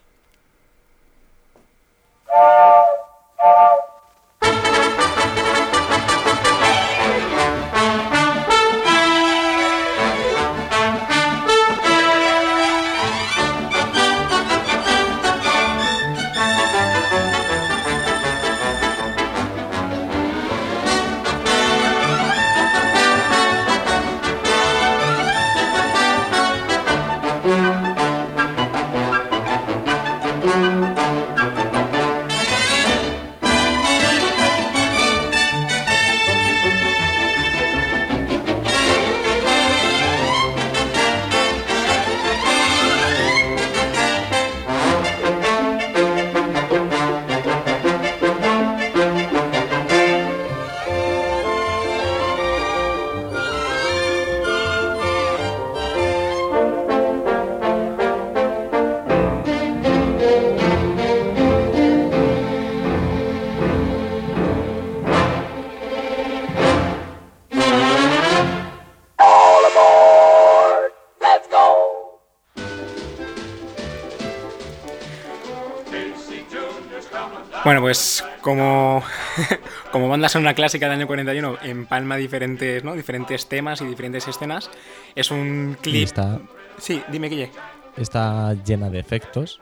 Bueno, 77.68 77.82
pues 77.82 78.24
como, 78.40 79.04
como 79.92 80.08
banda 80.08 80.30
sonora 80.30 80.54
clásica 80.54 80.86
del 80.86 81.00
año 81.00 81.06
41 81.06 81.58
empalma 81.64 82.16
diferentes, 82.16 82.82
¿no? 82.86 82.94
diferentes 82.94 83.50
temas 83.50 83.82
y 83.82 83.86
diferentes 83.86 84.26
escenas. 84.26 84.72
Es 85.16 85.32
un 85.32 85.76
clip... 85.82 86.06
Está, 86.06 86.40
sí, 86.78 87.04
dime, 87.12 87.28
Guille. 87.28 87.52
Está 87.98 88.54
llena 88.54 88.90
de 88.90 89.00
efectos. 89.00 89.60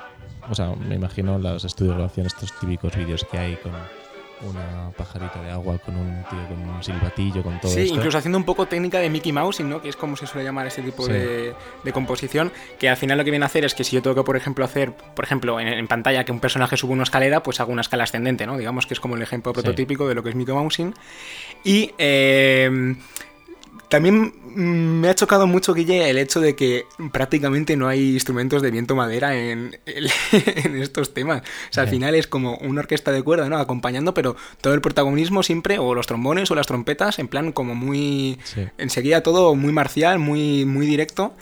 O 0.47 0.53
sea, 0.53 0.75
me 0.75 0.93
imagino 0.93 1.39
los 1.39 1.65
estudios 1.65 1.95
de 1.95 1.97
grabación, 1.97 2.27
estos 2.27 2.53
típicos 2.59 2.95
vídeos 2.95 3.25
que 3.25 3.39
hay 3.39 3.55
con, 3.55 3.71
una 4.49 4.91
pajarita 4.97 5.41
de 5.41 5.51
agua 5.51 5.77
con 5.79 5.95
un 5.95 6.23
tío 6.29 6.47
con 6.47 6.69
un 6.69 6.83
silbatillo, 6.83 7.43
con 7.43 7.59
todo 7.59 7.71
Sí, 7.71 7.81
esto. 7.81 7.95
incluso 7.95 8.17
haciendo 8.17 8.37
un 8.37 8.43
poco 8.43 8.65
técnica 8.67 8.99
de 8.99 9.09
Mickey 9.09 9.31
Mouse, 9.31 9.59
¿no? 9.61 9.81
Que 9.81 9.89
es 9.89 9.95
como 9.95 10.15
se 10.15 10.27
suele 10.27 10.43
llamar 10.45 10.67
este 10.67 10.81
tipo 10.81 11.05
Sí. 11.05 11.11
de, 11.11 11.53
de 11.83 11.91
composición, 11.93 12.51
que 12.79 12.89
al 12.89 12.97
final 12.97 13.17
lo 13.17 13.23
que 13.23 13.31
viene 13.31 13.45
a 13.45 13.47
hacer 13.47 13.65
es 13.65 13.73
que 13.75 13.83
si 13.83 13.95
yo 13.95 14.01
tengo 14.01 14.15
que, 14.15 14.23
por 14.23 14.37
ejemplo, 14.37 14.63
hacer, 14.65 14.93
por 14.93 15.25
ejemplo, 15.25 15.59
en, 15.59 15.67
en 15.67 15.87
pantalla 15.87 16.23
que 16.25 16.31
un 16.31 16.39
personaje 16.39 16.77
sube 16.77 16.93
una 16.93 17.03
escalera, 17.03 17.43
pues 17.43 17.59
hago 17.59 17.71
una 17.71 17.81
escala 17.81 18.03
ascendente, 18.05 18.45
¿no? 18.45 18.57
Digamos 18.57 18.85
que 18.87 18.93
es 18.93 18.99
como 18.99 19.15
el 19.15 19.21
ejemplo 19.21 19.51
Sí. 19.51 19.61
prototípico 19.61 20.07
de 20.07 20.15
lo 20.15 20.23
que 20.23 20.29
es 20.29 20.35
Mickey 20.35 20.53
Mousing. 20.53 20.93
Y 21.63 21.91
eh, 21.97 22.95
también 23.89 24.33
mm, 24.43 24.99
me 24.99 25.09
ha 25.09 25.15
chocado 25.15 25.47
mucho, 25.47 25.73
Guille, 25.73 26.09
el 26.09 26.17
hecho 26.17 26.39
de 26.39 26.55
que 26.55 26.85
prácticamente 27.11 27.75
no 27.75 27.87
hay 27.87 28.13
instrumentos 28.13 28.61
de 28.61 28.71
viento 28.71 28.95
madera 28.95 29.35
en, 29.35 29.77
en 29.85 30.81
estos 30.81 31.13
temas. 31.13 31.41
O 31.41 31.73
sea, 31.73 31.83
al 31.83 31.89
final 31.89 32.15
es 32.15 32.27
como 32.27 32.57
una 32.57 32.81
orquesta 32.81 33.11
de 33.11 33.23
cuerda, 33.23 33.49
¿no? 33.49 33.57
Acompañando, 33.57 34.13
pero 34.13 34.35
todo 34.61 34.73
el 34.73 34.81
protagonismo 34.81 35.43
siempre, 35.43 35.79
o 35.79 35.93
los 35.95 36.07
trombones 36.07 36.49
o 36.51 36.55
las 36.55 36.67
trompetas, 36.67 37.19
en 37.19 37.27
plan 37.27 37.51
como 37.51 37.75
muy... 37.75 38.39
Sí. 38.43 38.61
Enseguida 38.77 39.21
todo 39.21 39.55
muy 39.55 39.71
marcial, 39.71 40.19
muy, 40.19 40.65
muy 40.65 40.85
directo. 40.85 41.33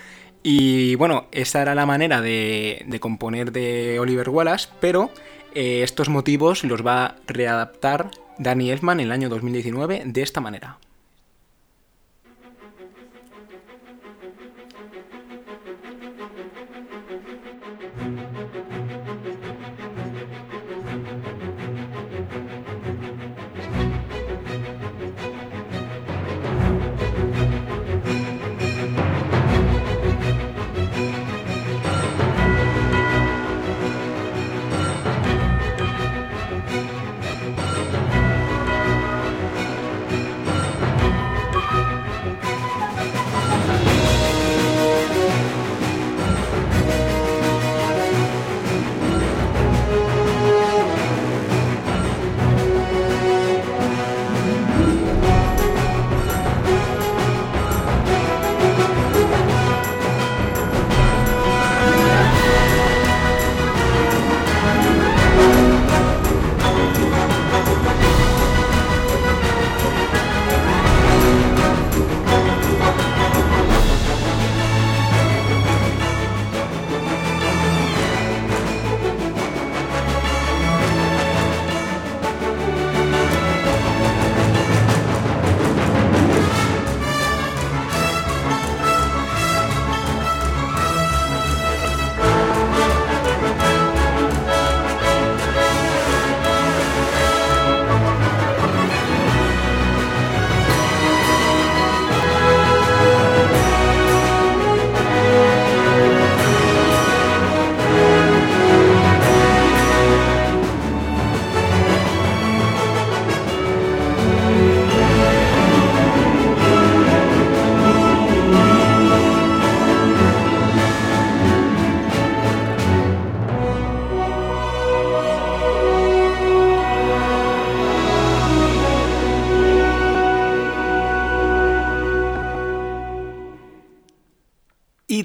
Y 0.43 0.95
bueno, 0.95 1.27
esa 1.31 1.61
era 1.61 1.73
la 1.73 1.85
manera 1.85 2.21
de, 2.21 2.83
de 2.85 2.99
componer 2.99 3.53
de 3.53 3.99
Oliver 3.99 4.29
Wallace, 4.29 4.67
pero 4.81 5.09
eh, 5.55 5.83
estos 5.83 6.09
motivos 6.09 6.63
los 6.63 6.85
va 6.85 7.05
a 7.05 7.15
readaptar 7.27 8.11
Danny 8.37 8.71
Elfman 8.71 8.99
en 8.99 9.05
el 9.07 9.11
año 9.11 9.29
2019 9.29 10.03
de 10.05 10.21
esta 10.21 10.41
manera. 10.41 10.77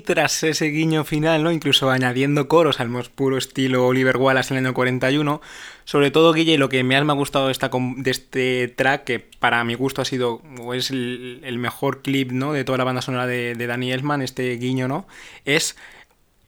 Tras 0.08 0.42
ese 0.42 0.64
guiño 0.68 1.04
final, 1.04 1.44
¿no? 1.44 1.52
incluso 1.52 1.90
añadiendo 1.90 2.48
coros 2.48 2.80
al 2.80 2.88
más 2.88 3.10
puro 3.10 3.36
estilo 3.36 3.86
Oliver 3.86 4.16
Wallace 4.16 4.54
en 4.54 4.58
el 4.58 4.64
año 4.64 4.72
41, 4.72 5.42
sobre 5.84 6.10
todo, 6.10 6.32
Guille, 6.32 6.56
lo 6.56 6.70
que 6.70 6.82
más 6.82 7.04
me 7.04 7.12
ha 7.12 7.14
gustado 7.14 7.48
de, 7.48 8.10
este 8.10 8.68
track, 8.68 9.04
que 9.04 9.20
para 9.20 9.62
mi 9.64 9.74
gusto 9.74 10.00
ha 10.00 10.06
sido, 10.06 10.40
o 10.62 10.72
es 10.72 10.90
el, 10.90 11.42
el 11.44 11.58
mejor 11.58 12.00
clip 12.00 12.32
¿no? 12.32 12.54
de 12.54 12.64
toda 12.64 12.78
la 12.78 12.84
banda 12.84 13.02
sonora 13.02 13.26
de, 13.26 13.54
de 13.54 13.66
Danny 13.66 13.92
Elfman, 13.92 14.22
este 14.22 14.56
guiño, 14.56 14.88
¿no? 14.88 15.06
Es 15.44 15.76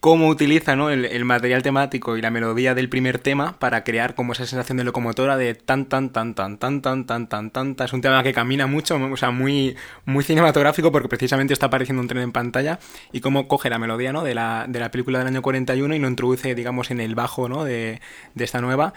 cómo 0.01 0.29
utiliza 0.29 0.73
el, 0.73 1.25
material 1.27 1.63
temático 1.63 2.17
y 2.17 2.23
la 2.23 2.31
melodía 2.31 2.75
del 2.75 2.89
primer 2.89 3.19
tema 3.19 3.59
para 3.59 3.85
crear 3.85 4.15
como 4.15 4.33
esa 4.33 4.47
sensación 4.47 4.79
de 4.79 4.85
locomotora 4.85 5.37
de 5.37 5.55
tan 5.55 5.87
tan 5.87 6.11
tan 6.11 6.35
tan 6.35 6.57
tan 6.57 6.81
tan 6.81 7.07
tan 7.07 7.29
tan 7.29 7.51
tan. 7.51 7.77
Es 7.79 7.93
un 7.93 8.01
tema 8.01 8.23
que 8.23 8.33
camina 8.33 8.67
mucho, 8.67 8.97
o 8.97 9.17
sea, 9.19 9.31
muy, 9.31 9.77
cinematográfico 10.23 10.91
porque 10.91 11.09
precisamente 11.09 11.53
está 11.53 11.67
apareciendo 11.67 12.01
un 12.01 12.09
tren 12.09 12.23
en 12.23 12.33
pantalla 12.33 12.79
y 13.13 13.21
cómo 13.21 13.47
coge 13.47 13.69
la 13.69 13.79
melodía 13.79 14.11
de, 14.11 14.35
la, 14.35 14.89
película 14.91 15.19
del 15.19 15.29
año 15.29 15.43
41 15.43 15.95
y 15.95 15.99
lo 15.99 16.09
introduce, 16.09 16.55
digamos, 16.55 16.91
en 16.91 17.01
el 17.01 17.15
bajo 17.15 17.65
de, 17.65 18.01
esta 18.37 18.63
nueva. 18.63 18.95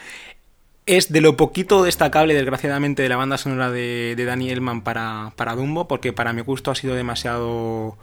Es 0.85 1.11
de 1.11 1.21
lo 1.21 1.35
poquito 1.35 1.83
destacable, 1.83 2.33
desgraciadamente, 2.33 3.03
de 3.03 3.09
la 3.09 3.17
banda 3.17 3.37
sonora 3.37 3.71
de, 3.71 4.15
de 4.15 4.25
Danny 4.25 4.49
Elman 4.49 4.81
para 4.83 5.55
Dumbo, 5.55 5.87
porque 5.87 6.13
para 6.13 6.31
mi 6.31 6.41
gusto 6.41 6.71
ha 6.71 6.75
sido 6.75 6.95
demasiado 6.95 7.97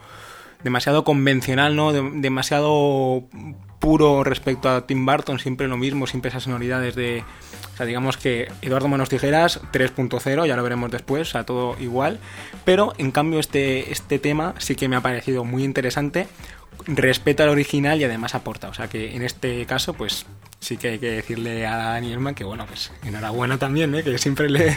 demasiado 0.63 1.03
convencional, 1.03 1.75
¿no? 1.75 1.91
De- 1.93 2.11
demasiado 2.15 3.23
puro 3.79 4.23
respecto 4.23 4.69
a 4.69 4.85
Tim 4.85 5.05
Burton, 5.05 5.39
siempre 5.39 5.67
lo 5.67 5.77
mismo, 5.77 6.05
siempre 6.07 6.29
esas 6.29 6.43
sonoridades 6.43 6.95
de... 6.95 7.23
O 7.73 7.77
sea, 7.77 7.85
digamos 7.85 8.17
que 8.17 8.47
Eduardo 8.61 8.87
Manos 8.87 9.09
Tijeras 9.09 9.59
3.0, 9.71 10.45
ya 10.45 10.55
lo 10.55 10.61
veremos 10.63 10.91
después, 10.91 11.29
o 11.29 11.31
sea, 11.31 11.45
todo 11.45 11.75
igual. 11.79 12.19
Pero, 12.63 12.93
en 12.99 13.11
cambio, 13.11 13.39
este, 13.39 13.91
este 13.91 14.19
tema 14.19 14.53
sí 14.59 14.75
que 14.75 14.87
me 14.87 14.95
ha 14.97 15.01
parecido 15.01 15.43
muy 15.45 15.63
interesante, 15.63 16.27
respeta 16.85 17.43
al 17.43 17.49
original 17.49 17.99
y 17.99 18.03
además 18.03 18.35
aporta. 18.35 18.69
O 18.69 18.73
sea, 18.73 18.87
que 18.87 19.15
en 19.15 19.21
este 19.21 19.65
caso, 19.65 19.93
pues 19.93 20.25
sí 20.59 20.77
que 20.77 20.89
hay 20.89 20.99
que 20.99 21.11
decirle 21.11 21.65
a 21.65 21.75
Dani 21.77 22.15
que, 22.33 22.43
bueno, 22.43 22.65
pues 22.65 22.91
enhorabuena 23.03 23.57
también, 23.57 23.93
¿eh? 23.95 24.03
Que 24.03 24.17
siempre 24.17 24.49
le, 24.49 24.75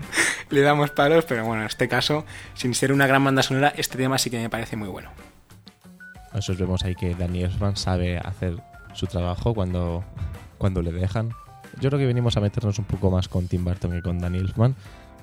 le 0.50 0.60
damos 0.60 0.90
palos, 0.90 1.24
pero 1.26 1.44
bueno, 1.44 1.62
en 1.62 1.66
este 1.66 1.88
caso, 1.88 2.24
sin 2.54 2.74
ser 2.74 2.92
una 2.92 3.06
gran 3.06 3.22
banda 3.24 3.42
sonora, 3.42 3.72
este 3.76 3.98
tema 3.98 4.18
sí 4.18 4.30
que 4.30 4.38
me 4.38 4.50
parece 4.50 4.76
muy 4.76 4.88
bueno. 4.88 5.10
Nosotros 6.32 6.58
vemos 6.58 6.84
ahí 6.84 6.94
que 6.94 7.12
Elfman 7.12 7.76
sabe 7.76 8.18
hacer 8.18 8.56
su 8.92 9.06
trabajo 9.06 9.54
cuando, 9.54 10.04
cuando 10.58 10.82
le 10.82 10.92
dejan. 10.92 11.30
Yo 11.80 11.90
creo 11.90 11.98
que 11.98 12.06
venimos 12.06 12.36
a 12.36 12.40
meternos 12.40 12.78
un 12.78 12.84
poco 12.84 13.10
más 13.10 13.28
con 13.28 13.48
Tim 13.48 13.64
Burton 13.64 13.92
que 13.92 14.02
con 14.02 14.18
Danny 14.18 14.38
Elfman, 14.38 14.74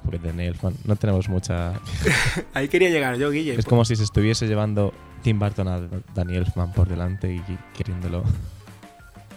porque 0.04 0.20
Danny 0.20 0.46
Elfman 0.46 0.76
no 0.86 0.96
tenemos 0.96 1.30
mucha... 1.30 1.74
Ahí 2.54 2.68
quería 2.68 2.90
llegar 2.90 3.18
yo, 3.18 3.32
Guille. 3.32 3.56
Es 3.56 3.66
como 3.66 3.86
si 3.86 3.96
se 3.96 4.04
estuviese 4.04 4.48
llevando 4.48 4.94
Tim 5.22 5.40
Burton 5.40 5.68
a 5.68 5.82
Danny 6.14 6.36
Elfman 6.36 6.74
por 6.74 6.88
delante 6.88 7.34
y 7.34 7.42
queriéndolo... 7.76 8.24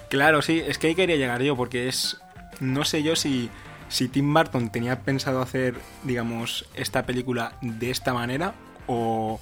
Claro, 0.09 0.43
sí, 0.43 0.63
es 0.67 0.79
que 0.79 0.89
ahí 0.89 0.95
quería 0.95 1.17
llegar 1.17 1.43
yo, 1.43 1.57
porque 1.57 1.89
es. 1.89 2.19
No 2.61 2.85
sé 2.85 3.03
yo 3.03 3.17
si, 3.17 3.51
si 3.89 4.09
Tim 4.09 4.33
Burton 4.33 4.71
tenía 4.71 5.03
pensado 5.03 5.43
hacer, 5.43 5.75
digamos, 6.05 6.67
esta 6.75 7.05
película 7.05 7.53
de 7.61 7.91
esta 7.91 8.15
manera, 8.15 8.55
o, 8.87 9.41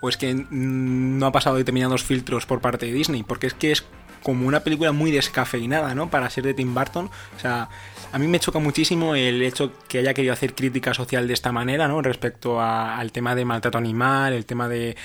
o 0.00 0.08
es 0.08 0.16
que 0.16 0.34
no 0.50 1.26
ha 1.26 1.32
pasado 1.32 1.56
determinados 1.56 2.02
filtros 2.02 2.46
por 2.46 2.60
parte 2.60 2.86
de 2.86 2.92
Disney, 2.92 3.22
porque 3.22 3.46
es 3.46 3.54
que 3.54 3.72
es 3.72 3.84
como 4.22 4.46
una 4.46 4.60
película 4.60 4.92
muy 4.92 5.10
descafeinada, 5.10 5.94
¿no? 5.94 6.10
Para 6.10 6.30
ser 6.30 6.44
de 6.44 6.54
Tim 6.54 6.74
Burton. 6.74 7.06
O 7.36 7.40
sea, 7.40 7.68
a 8.12 8.18
mí 8.18 8.26
me 8.28 8.38
choca 8.38 8.58
muchísimo 8.58 9.14
el 9.14 9.42
hecho 9.42 9.72
que 9.88 9.98
haya 9.98 10.14
querido 10.14 10.32
hacer 10.32 10.54
crítica 10.54 10.92
social 10.94 11.26
de 11.26 11.34
esta 11.34 11.50
manera, 11.52 11.88
¿no? 11.88 12.02
Respecto 12.02 12.60
a- 12.60 12.98
al 12.98 13.10
tema 13.12 13.34
de 13.34 13.44
maltrato 13.44 13.78
animal, 13.78 14.32
el 14.34 14.44
tema 14.46 14.68
de, 14.68 14.96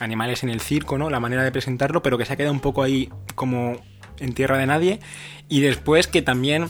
animales 0.00 0.42
en 0.42 0.48
el 0.50 0.60
circo, 0.60 0.96
¿no? 0.96 1.10
La 1.10 1.20
manera 1.20 1.42
de 1.42 1.52
presentarlo, 1.52 2.02
pero 2.02 2.16
que 2.16 2.24
se 2.24 2.32
ha 2.32 2.36
quedado 2.36 2.52
un 2.54 2.60
poco 2.60 2.82
ahí 2.82 3.10
como 3.34 3.76
en 4.18 4.32
tierra 4.32 4.56
de 4.56 4.66
nadie. 4.66 5.00
Y 5.48 5.60
después 5.60 6.06
que 6.06 6.22
también 6.22 6.68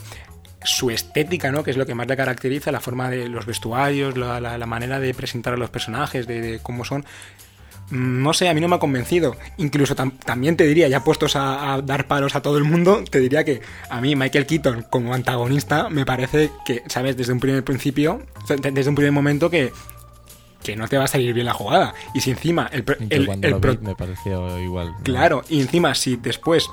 su 0.63 0.89
estética, 0.89 1.51
¿no? 1.51 1.63
Que 1.63 1.71
es 1.71 1.77
lo 1.77 1.85
que 1.85 1.95
más 1.95 2.07
le 2.07 2.17
caracteriza, 2.17 2.71
la 2.71 2.79
forma 2.81 3.09
de 3.09 3.29
los 3.29 3.45
vestuarios, 3.45 4.17
la, 4.17 4.39
la- 4.41 4.57
la 4.57 4.65
manera 4.65 4.99
de 4.99 5.13
presentar 5.13 5.53
a 5.53 5.57
los 5.57 5.69
personajes, 5.69 6.27
de 6.27 6.59
cómo 6.61 6.83
son. 6.85 7.05
No 7.91 8.33
sé, 8.33 8.47
a 8.49 8.53
mí 8.53 8.61
no 8.61 8.67
me 8.67 8.77
ha 8.77 8.79
convencido. 8.79 9.35
Incluso 9.57 9.95
tam- 9.95 10.17
también 10.25 10.55
te 10.57 10.65
diría, 10.65 10.87
ya 10.87 11.03
puestos 11.03 11.35
a, 11.35 11.73
a 11.73 11.81
dar 11.81 12.07
palos 12.07 12.35
a 12.35 12.41
todo 12.41 12.57
el 12.57 12.63
mundo, 12.63 13.03
te 13.09 13.19
diría 13.19 13.43
que 13.43 13.61
a 13.89 13.99
mí 14.01 14.15
Michael 14.15 14.45
Keaton 14.45 14.85
como 14.89 15.13
antagonista 15.13 15.89
me 15.89 16.05
parece 16.05 16.51
que, 16.65 16.83
¿sabes? 16.87 17.17
Desde 17.17 17.33
un 17.33 17.39
primer 17.39 17.63
principio, 17.63 18.21
desde 18.47 18.89
un 18.89 18.95
primer 18.95 19.11
momento 19.11 19.49
que, 19.49 19.71
que 20.63 20.75
no 20.75 20.87
te 20.87 20.97
va 20.97 21.03
a 21.03 21.07
salir 21.07 21.33
bien 21.33 21.45
la 21.47 21.53
jugada. 21.53 21.93
Y 22.13 22.21
si 22.21 22.31
encima 22.31 22.69
el, 22.71 22.83
el- 23.09 23.25
el 23.47 23.55
pro- 23.59 23.77
me 23.81 23.95
pareció 23.95 24.59
igual. 24.59 24.91
¿no? 24.91 25.03
Claro, 25.03 25.43
y 25.49 25.59
encima 25.61 25.93
si 25.95 26.15
después 26.15 26.69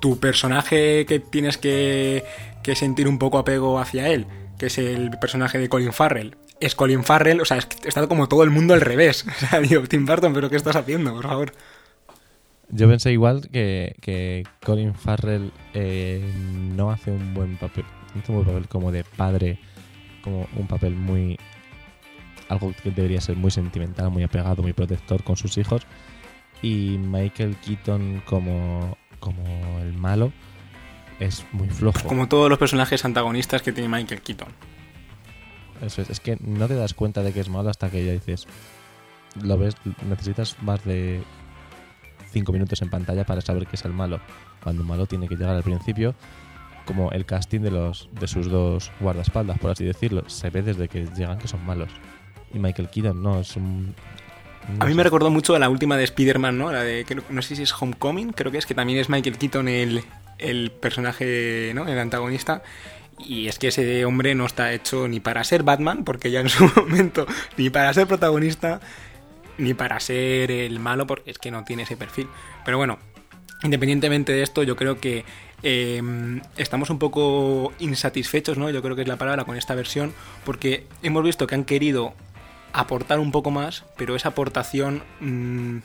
tu 0.00 0.18
personaje 0.18 1.04
que 1.06 1.18
tienes 1.20 1.58
que, 1.58 2.24
que 2.62 2.74
sentir 2.76 3.06
un 3.08 3.18
poco 3.18 3.38
apego 3.38 3.78
hacia 3.78 4.08
él, 4.08 4.26
que 4.58 4.66
es 4.66 4.78
el 4.78 5.10
personaje 5.20 5.58
de 5.58 5.68
Colin 5.68 5.92
Farrell, 5.92 6.36
es 6.60 6.74
Colin 6.74 7.04
Farrell, 7.04 7.40
o 7.40 7.44
sea, 7.44 7.56
es 7.56 7.66
que 7.66 7.88
está 7.88 8.06
como 8.06 8.28
todo 8.28 8.44
el 8.44 8.50
mundo 8.50 8.74
al 8.74 8.80
revés. 8.80 9.24
O 9.28 9.46
sea, 9.46 9.60
digo, 9.60 9.82
Tim 9.82 10.06
Burton, 10.06 10.32
¿pero 10.32 10.50
qué 10.50 10.56
estás 10.56 10.76
haciendo, 10.76 11.12
por 11.14 11.26
favor? 11.26 11.52
Yo 12.68 12.88
pensé 12.88 13.10
igual 13.10 13.48
que, 13.50 13.96
que 14.00 14.44
Colin 14.64 14.94
Farrell 14.94 15.52
eh, 15.74 16.22
no 16.76 16.90
hace 16.90 17.10
un 17.10 17.34
buen 17.34 17.56
papel, 17.56 17.84
no 18.14 18.20
hace 18.20 18.32
un 18.32 18.36
buen 18.36 18.46
papel 18.46 18.68
como 18.68 18.92
de 18.92 19.02
padre, 19.02 19.58
como 20.22 20.46
un 20.56 20.68
papel 20.68 20.94
muy 20.94 21.36
algo 22.48 22.74
que 22.82 22.90
debería 22.90 23.20
ser 23.20 23.36
muy 23.36 23.50
sentimental, 23.50 24.10
muy 24.10 24.24
apegado, 24.24 24.62
muy 24.62 24.72
protector 24.72 25.22
con 25.22 25.36
sus 25.36 25.56
hijos. 25.56 25.82
Y 26.62 26.98
Michael 26.98 27.56
Keaton 27.56 28.22
como, 28.26 28.98
como 29.20 29.44
el 29.80 29.94
malo 29.94 30.32
es 31.20 31.44
muy 31.52 31.68
flojo. 31.68 32.06
Como 32.06 32.28
todos 32.28 32.50
los 32.50 32.58
personajes 32.58 33.04
antagonistas 33.04 33.62
que 33.62 33.72
tiene 33.72 33.88
Michael 33.88 34.20
Keaton. 34.20 34.48
Eso 35.82 36.02
es, 36.02 36.10
es 36.10 36.20
que 36.20 36.36
no 36.40 36.68
te 36.68 36.74
das 36.74 36.94
cuenta 36.94 37.22
de 37.22 37.32
que 37.32 37.40
es 37.40 37.48
malo 37.48 37.70
hasta 37.70 37.90
que 37.90 38.04
ya 38.04 38.12
dices, 38.12 38.46
lo 39.42 39.56
ves, 39.58 39.74
necesitas 40.08 40.56
más 40.62 40.84
de 40.84 41.22
5 42.32 42.52
minutos 42.52 42.82
en 42.82 42.90
pantalla 42.90 43.24
para 43.24 43.40
saber 43.40 43.66
que 43.66 43.76
es 43.76 43.84
el 43.84 43.92
malo. 43.92 44.20
Cuando 44.62 44.82
un 44.82 44.88
malo 44.88 45.06
tiene 45.06 45.26
que 45.28 45.36
llegar 45.36 45.56
al 45.56 45.62
principio, 45.62 46.14
como 46.84 47.10
el 47.12 47.24
casting 47.24 47.60
de 47.60 47.70
los 47.70 48.08
de 48.12 48.26
sus 48.28 48.48
dos 48.48 48.90
guardaespaldas, 49.00 49.58
por 49.58 49.70
así 49.70 49.84
decirlo, 49.84 50.28
se 50.28 50.50
ve 50.50 50.62
desde 50.62 50.88
que 50.88 51.06
llegan 51.16 51.38
que 51.38 51.48
son 51.48 51.64
malos. 51.64 51.90
Y 52.52 52.58
Michael 52.58 52.88
Keaton 52.90 53.22
no, 53.22 53.40
es 53.40 53.56
un... 53.56 53.94
no 54.76 54.84
A 54.84 54.86
mí 54.86 54.94
me 54.94 55.02
recordó 55.04 55.30
mucho 55.30 55.54
a 55.54 55.58
la 55.58 55.68
última 55.68 55.96
de 55.96 56.04
Spider-Man, 56.04 56.58
¿no? 56.58 56.72
La 56.72 56.82
de, 56.82 57.04
creo- 57.06 57.22
no 57.30 57.42
sé 57.42 57.56
si 57.56 57.62
es 57.62 57.72
Homecoming, 57.80 58.32
creo 58.32 58.50
que 58.52 58.58
es, 58.58 58.66
que 58.66 58.74
también 58.74 58.98
es 58.98 59.08
Michael 59.08 59.38
Keaton 59.38 59.68
el, 59.68 60.02
el 60.38 60.70
personaje, 60.72 61.72
¿no? 61.74 61.86
El 61.88 61.98
antagonista. 61.98 62.62
Y 63.26 63.48
es 63.48 63.58
que 63.58 63.68
ese 63.68 64.04
hombre 64.04 64.34
no 64.34 64.46
está 64.46 64.72
hecho 64.72 65.08
ni 65.08 65.20
para 65.20 65.44
ser 65.44 65.62
Batman, 65.62 66.04
porque 66.04 66.30
ya 66.30 66.40
en 66.40 66.48
su 66.48 66.70
momento, 66.76 67.26
ni 67.56 67.70
para 67.70 67.92
ser 67.94 68.06
protagonista, 68.06 68.80
ni 69.58 69.74
para 69.74 70.00
ser 70.00 70.50
el 70.50 70.78
malo, 70.80 71.06
porque 71.06 71.30
es 71.30 71.38
que 71.38 71.50
no 71.50 71.64
tiene 71.64 71.82
ese 71.84 71.96
perfil. 71.96 72.28
Pero 72.64 72.78
bueno, 72.78 72.98
independientemente 73.62 74.32
de 74.32 74.42
esto, 74.42 74.62
yo 74.62 74.76
creo 74.76 75.00
que 75.00 75.24
eh, 75.62 76.02
estamos 76.56 76.90
un 76.90 76.98
poco 76.98 77.72
insatisfechos, 77.78 78.58
¿no? 78.58 78.70
Yo 78.70 78.82
creo 78.82 78.96
que 78.96 79.02
es 79.02 79.08
la 79.08 79.16
palabra 79.16 79.44
con 79.44 79.56
esta 79.56 79.74
versión, 79.74 80.12
porque 80.44 80.86
hemos 81.02 81.22
visto 81.22 81.46
que 81.46 81.54
han 81.54 81.64
querido 81.64 82.14
aportar 82.72 83.18
un 83.18 83.32
poco 83.32 83.50
más, 83.50 83.84
pero 83.96 84.16
esa 84.16 84.30
aportación... 84.30 85.02
mm, 85.20 85.78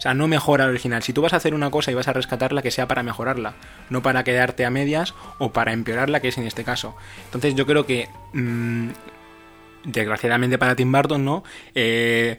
o 0.00 0.02
sea, 0.02 0.14
no 0.14 0.28
mejora 0.28 0.64
el 0.64 0.70
original. 0.70 1.02
Si 1.02 1.12
tú 1.12 1.20
vas 1.20 1.34
a 1.34 1.36
hacer 1.36 1.52
una 1.52 1.70
cosa 1.70 1.90
y 1.90 1.94
vas 1.94 2.08
a 2.08 2.14
rescatarla, 2.14 2.62
que 2.62 2.70
sea 2.70 2.88
para 2.88 3.02
mejorarla, 3.02 3.52
no 3.90 4.00
para 4.00 4.24
quedarte 4.24 4.64
a 4.64 4.70
medias 4.70 5.12
o 5.36 5.52
para 5.52 5.74
empeorarla, 5.74 6.20
que 6.20 6.28
es 6.28 6.38
en 6.38 6.46
este 6.46 6.64
caso. 6.64 6.96
Entonces 7.26 7.54
yo 7.54 7.66
creo 7.66 7.84
que, 7.84 8.08
mm, 8.32 8.88
desgraciadamente 9.84 10.56
para 10.56 10.74
Tim 10.74 10.90
Burton, 10.90 11.22
¿no? 11.22 11.44
Eh, 11.74 12.38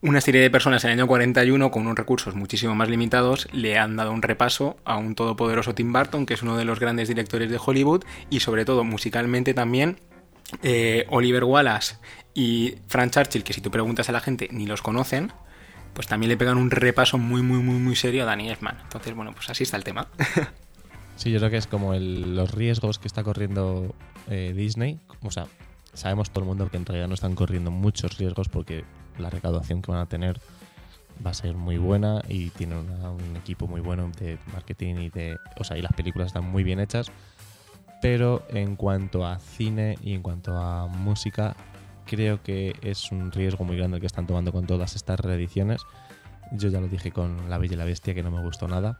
una 0.00 0.20
serie 0.20 0.40
de 0.40 0.50
personas 0.50 0.82
en 0.82 0.90
el 0.90 0.98
año 0.98 1.06
41 1.06 1.70
con 1.70 1.82
unos 1.82 1.96
recursos 1.96 2.34
muchísimo 2.34 2.74
más 2.74 2.88
limitados 2.88 3.46
le 3.52 3.78
han 3.78 3.94
dado 3.94 4.10
un 4.10 4.22
repaso 4.22 4.78
a 4.84 4.96
un 4.96 5.14
todopoderoso 5.14 5.72
Tim 5.72 5.92
Burton, 5.92 6.26
que 6.26 6.34
es 6.34 6.42
uno 6.42 6.56
de 6.56 6.64
los 6.64 6.80
grandes 6.80 7.06
directores 7.06 7.48
de 7.48 7.60
Hollywood 7.64 8.02
y 8.28 8.40
sobre 8.40 8.64
todo 8.64 8.82
musicalmente 8.82 9.54
también 9.54 10.00
eh, 10.64 11.06
Oliver 11.10 11.44
Wallace 11.44 11.94
y 12.34 12.74
Frank 12.88 13.12
Churchill, 13.12 13.44
que 13.44 13.52
si 13.52 13.60
tú 13.60 13.70
preguntas 13.70 14.08
a 14.08 14.12
la 14.12 14.18
gente 14.18 14.48
ni 14.50 14.66
los 14.66 14.82
conocen, 14.82 15.32
pues 15.94 16.06
también 16.06 16.30
le 16.30 16.36
pegan 16.36 16.58
un 16.58 16.70
repaso 16.70 17.18
muy, 17.18 17.42
muy, 17.42 17.58
muy, 17.58 17.78
muy 17.78 17.96
serio 17.96 18.22
a 18.22 18.26
Danny 18.26 18.48
Elfman. 18.48 18.78
Entonces, 18.82 19.14
bueno, 19.14 19.32
pues 19.32 19.50
así 19.50 19.64
está 19.64 19.76
el 19.76 19.84
tema. 19.84 20.08
Sí, 21.16 21.30
yo 21.30 21.38
creo 21.38 21.50
que 21.50 21.58
es 21.58 21.66
como 21.66 21.94
los 21.94 22.50
riesgos 22.52 22.98
que 22.98 23.06
está 23.06 23.22
corriendo 23.22 23.94
eh, 24.28 24.52
Disney. 24.56 24.98
O 25.22 25.30
sea, 25.30 25.46
sabemos 25.92 26.30
todo 26.30 26.40
el 26.40 26.48
mundo 26.48 26.68
que 26.68 26.76
en 26.76 26.86
realidad 26.86 27.06
no 27.06 27.14
están 27.14 27.34
corriendo 27.34 27.70
muchos 27.70 28.18
riesgos 28.18 28.48
porque 28.48 28.84
la 29.18 29.30
recaudación 29.30 29.82
que 29.82 29.92
van 29.92 30.00
a 30.00 30.06
tener 30.06 30.40
va 31.24 31.30
a 31.30 31.34
ser 31.34 31.54
muy 31.54 31.76
buena 31.76 32.22
y 32.28 32.50
tienen 32.50 32.78
un 32.78 33.36
equipo 33.36 33.66
muy 33.66 33.80
bueno 33.80 34.10
de 34.18 34.38
marketing 34.52 34.96
y 34.96 35.10
de. 35.10 35.36
O 35.58 35.64
sea, 35.64 35.76
y 35.76 35.82
las 35.82 35.92
películas 35.92 36.28
están 36.28 36.50
muy 36.50 36.64
bien 36.64 36.80
hechas. 36.80 37.12
Pero 38.00 38.44
en 38.48 38.74
cuanto 38.74 39.24
a 39.24 39.38
cine 39.38 39.96
y 40.02 40.14
en 40.14 40.22
cuanto 40.22 40.56
a 40.56 40.88
música, 40.88 41.54
creo 42.04 42.42
que 42.42 42.74
es 42.82 43.10
un 43.12 43.32
riesgo 43.32 43.64
muy 43.64 43.76
grande 43.76 43.96
el 43.96 44.00
que 44.00 44.06
están 44.06 44.26
tomando 44.26 44.52
con 44.52 44.66
todas 44.66 44.96
estas 44.96 45.20
reediciones. 45.20 45.82
Yo 46.52 46.68
ya 46.68 46.80
lo 46.80 46.88
dije 46.88 47.12
con 47.12 47.48
La 47.48 47.58
Bella 47.58 47.74
y 47.74 47.76
la 47.76 47.84
Bestia, 47.84 48.14
que 48.14 48.22
no 48.22 48.30
me 48.30 48.42
gustó 48.42 48.68
nada. 48.68 48.98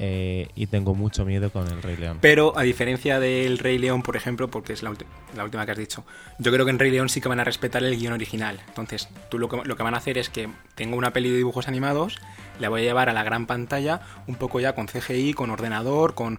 Eh, 0.00 0.48
y 0.54 0.66
tengo 0.68 0.94
mucho 0.94 1.24
miedo 1.24 1.50
con 1.50 1.66
el 1.66 1.82
Rey 1.82 1.96
León. 1.96 2.18
Pero 2.20 2.56
a 2.56 2.62
diferencia 2.62 3.18
del 3.18 3.58
Rey 3.58 3.78
León, 3.78 4.02
por 4.02 4.14
ejemplo, 4.16 4.48
porque 4.48 4.72
es 4.72 4.82
la, 4.82 4.92
la 5.36 5.44
última 5.44 5.66
que 5.66 5.72
has 5.72 5.78
dicho, 5.78 6.04
yo 6.38 6.52
creo 6.52 6.64
que 6.64 6.70
en 6.70 6.78
Rey 6.78 6.90
León 6.92 7.08
sí 7.08 7.20
que 7.20 7.28
van 7.28 7.40
a 7.40 7.44
respetar 7.44 7.82
el 7.82 7.96
guion 7.98 8.12
original. 8.12 8.60
Entonces, 8.68 9.08
tú 9.28 9.38
lo 9.38 9.48
que, 9.48 9.56
lo 9.64 9.76
que 9.76 9.82
van 9.82 9.94
a 9.94 9.98
hacer 9.98 10.16
es 10.18 10.28
que 10.30 10.48
tengo 10.76 10.96
una 10.96 11.12
peli 11.12 11.30
de 11.30 11.36
dibujos 11.38 11.66
animados, 11.66 12.18
la 12.60 12.68
voy 12.68 12.80
a 12.80 12.84
llevar 12.84 13.08
a 13.08 13.12
la 13.12 13.22
gran 13.24 13.46
pantalla, 13.46 14.00
un 14.26 14.34
poco 14.36 14.60
ya 14.60 14.74
con 14.74 14.86
CGI, 14.86 15.32
con 15.34 15.50
ordenador, 15.50 16.14
con, 16.14 16.38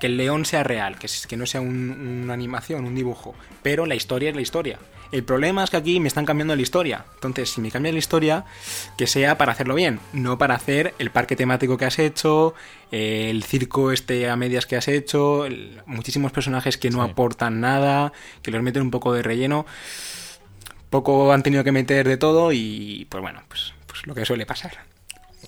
que 0.00 0.06
el 0.06 0.16
león 0.16 0.44
sea 0.44 0.62
real, 0.62 0.96
que 0.98 1.36
no 1.36 1.46
sea 1.46 1.60
un- 1.60 2.22
una 2.24 2.34
animación, 2.34 2.84
un 2.84 2.94
dibujo. 2.94 3.34
Pero 3.62 3.86
la 3.86 3.94
historia 3.94 4.30
es 4.30 4.34
la 4.36 4.42
historia. 4.42 4.78
El 5.12 5.24
problema 5.24 5.62
es 5.62 5.68
que 5.70 5.76
aquí 5.76 6.00
me 6.00 6.08
están 6.08 6.24
cambiando 6.24 6.56
la 6.56 6.62
historia. 6.62 7.04
Entonces, 7.14 7.50
si 7.50 7.60
me 7.60 7.70
cambian 7.70 7.94
la 7.94 7.98
historia, 7.98 8.44
que 8.96 9.06
sea 9.06 9.36
para 9.36 9.52
hacerlo 9.52 9.74
bien, 9.74 10.00
no 10.14 10.38
para 10.38 10.54
hacer 10.54 10.94
el 10.98 11.10
parque 11.10 11.36
temático 11.36 11.76
que 11.76 11.84
has 11.84 11.98
hecho, 11.98 12.54
el 12.90 13.44
circo 13.44 13.92
este 13.92 14.28
a 14.30 14.36
medias 14.36 14.64
que 14.66 14.76
has 14.76 14.88
hecho, 14.88 15.44
el- 15.44 15.82
muchísimos 15.86 16.32
personajes 16.32 16.78
que 16.78 16.90
no 16.90 17.04
Sí. 17.04 17.10
aportan 17.10 17.60
nada, 17.60 18.12
que 18.42 18.50
los 18.50 18.62
meten 18.62 18.82
un 18.82 18.90
poco 18.90 19.12
de 19.12 19.22
relleno. 19.22 19.66
Poco 20.88 21.32
han 21.32 21.42
tenido 21.42 21.62
que 21.62 21.72
meter 21.72 22.08
de 22.08 22.16
todo 22.16 22.50
y 22.52 23.06
pues 23.10 23.20
bueno, 23.22 23.42
pues, 23.48 23.74
pues 23.86 24.06
lo 24.06 24.14
que 24.14 24.24
suele 24.24 24.46
pasar. 24.46 24.72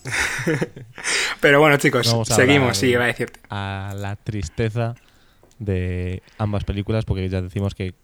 Pero 1.41 1.61
bueno, 1.61 1.77
chicos, 1.79 2.07
Vamos 2.11 2.29
seguimos, 2.29 2.77
sí, 2.79 2.89
iba 2.89 3.05
a 3.05 3.07
decirte. 3.09 3.41
a 3.51 3.95
la 3.97 4.17
tristeza 4.17 4.95
de 5.59 6.23
ambas 6.39 6.65
películas, 6.65 7.05
porque 7.05 7.29
ya 7.29 7.41
decimos 7.41 7.75
que 7.75 7.95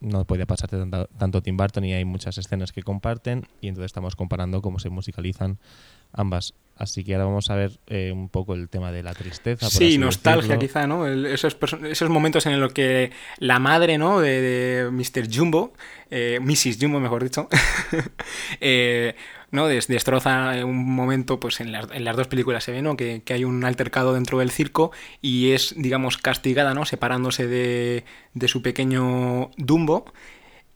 no 0.00 0.24
podía 0.24 0.46
pasarte 0.46 0.78
tanto, 0.78 1.06
tanto 1.18 1.42
Tim 1.42 1.56
Burton 1.56 1.84
y 1.84 1.92
hay 1.92 2.04
muchas 2.04 2.38
escenas 2.38 2.72
que 2.72 2.82
comparten, 2.82 3.46
y 3.60 3.68
entonces 3.68 3.86
estamos 3.86 4.16
comparando 4.16 4.62
cómo 4.62 4.78
se 4.78 4.90
musicalizan 4.90 5.58
ambas. 6.12 6.54
Así 6.76 7.04
que 7.04 7.12
ahora 7.12 7.26
vamos 7.26 7.50
a 7.50 7.56
ver 7.56 7.72
eh, 7.88 8.10
un 8.10 8.30
poco 8.30 8.54
el 8.54 8.70
tema 8.70 8.90
de 8.90 9.02
la 9.02 9.12
tristeza. 9.12 9.66
por 9.66 9.70
Sí, 9.70 9.98
nostalgia 9.98 10.56
decirlo. 10.56 10.60
quizá, 10.60 10.86
¿no? 10.86 11.06
El- 11.06 11.26
esos, 11.26 11.54
esos 11.84 12.08
momentos 12.08 12.46
en 12.46 12.58
los 12.58 12.72
que 12.72 13.10
la 13.38 13.58
madre, 13.58 13.98
¿no? 13.98 14.18
De, 14.20 14.40
de 14.40 14.90
Mr. 14.90 15.28
Jumbo, 15.30 15.74
eh, 16.10 16.38
Mrs. 16.40 16.78
Jumbo, 16.80 16.98
mejor 16.98 17.22
dicho, 17.22 17.48
eh, 18.60 19.14
¿no? 19.50 19.66
Des- 19.66 19.88
destroza 19.88 20.64
un 20.64 20.94
momento, 20.94 21.38
pues 21.40 21.60
en 21.60 21.72
las, 21.72 21.86
en 21.92 22.04
las 22.04 22.16
dos 22.16 22.28
películas 22.28 22.64
se 22.64 22.72
ve, 22.72 22.82
¿no? 22.82 22.96
Que, 22.96 23.22
que 23.24 23.34
hay 23.34 23.44
un 23.44 23.64
altercado 23.64 24.14
dentro 24.14 24.38
del 24.38 24.50
circo 24.50 24.90
y 25.20 25.50
es, 25.52 25.74
digamos, 25.76 26.16
castigada, 26.16 26.74
¿no? 26.74 26.84
Separándose 26.86 27.46
de, 27.46 28.04
de 28.34 28.48
su 28.48 28.62
pequeño 28.62 29.50
Dumbo. 29.58 30.12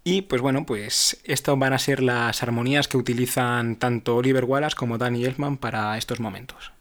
Y 0.07 0.23
pues 0.23 0.43
bueno, 0.43 0.67
pues 0.67 1.19
estas 1.25 1.59
van 1.59 1.73
a 1.73 1.79
ser 1.79 2.03
las 2.03 2.43
armonías 2.43 2.89
que 2.89 2.99
utilizan 2.99 3.77
tanto 3.77 4.17
Oliver 4.17 4.45
Wallace 4.45 4.77
como 4.77 4.99
Danny 4.99 5.25
Elfman 5.25 5.57
para 5.57 5.97
estos 5.97 6.21
momentos. 6.21 6.74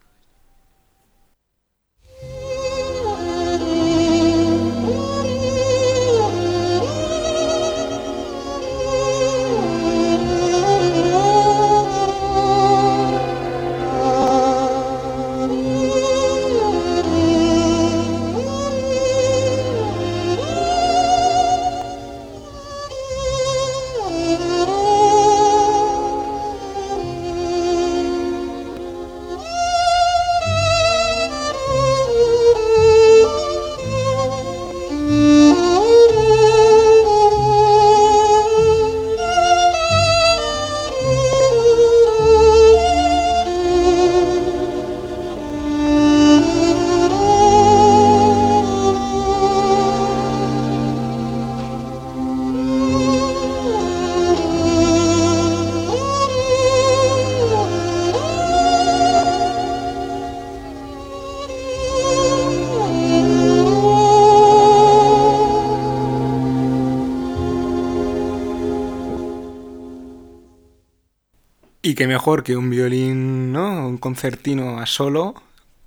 Qué 71.95 72.07
mejor 72.07 72.43
que 72.43 72.57
un 72.57 72.69
violín, 72.69 73.51
¿no? 73.51 73.87
Un 73.87 73.97
concertino 73.97 74.79
a 74.79 74.85
solo 74.85 75.35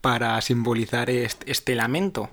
para 0.00 0.40
simbolizar 0.40 1.10
este, 1.10 1.74
lamento. 1.74 2.30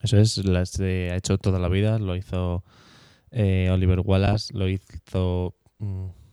Eso 0.00 0.16
es, 0.18 0.36
lo 0.38 0.58
ha 0.58 1.16
hecho 1.16 1.38
toda 1.38 1.58
la 1.58 1.68
vida, 1.68 1.98
lo 1.98 2.14
hizo 2.14 2.62
eh, 3.30 3.68
Oliver 3.72 4.00
Wallace, 4.00 4.54
lo 4.54 4.68
hizo... 4.68 5.54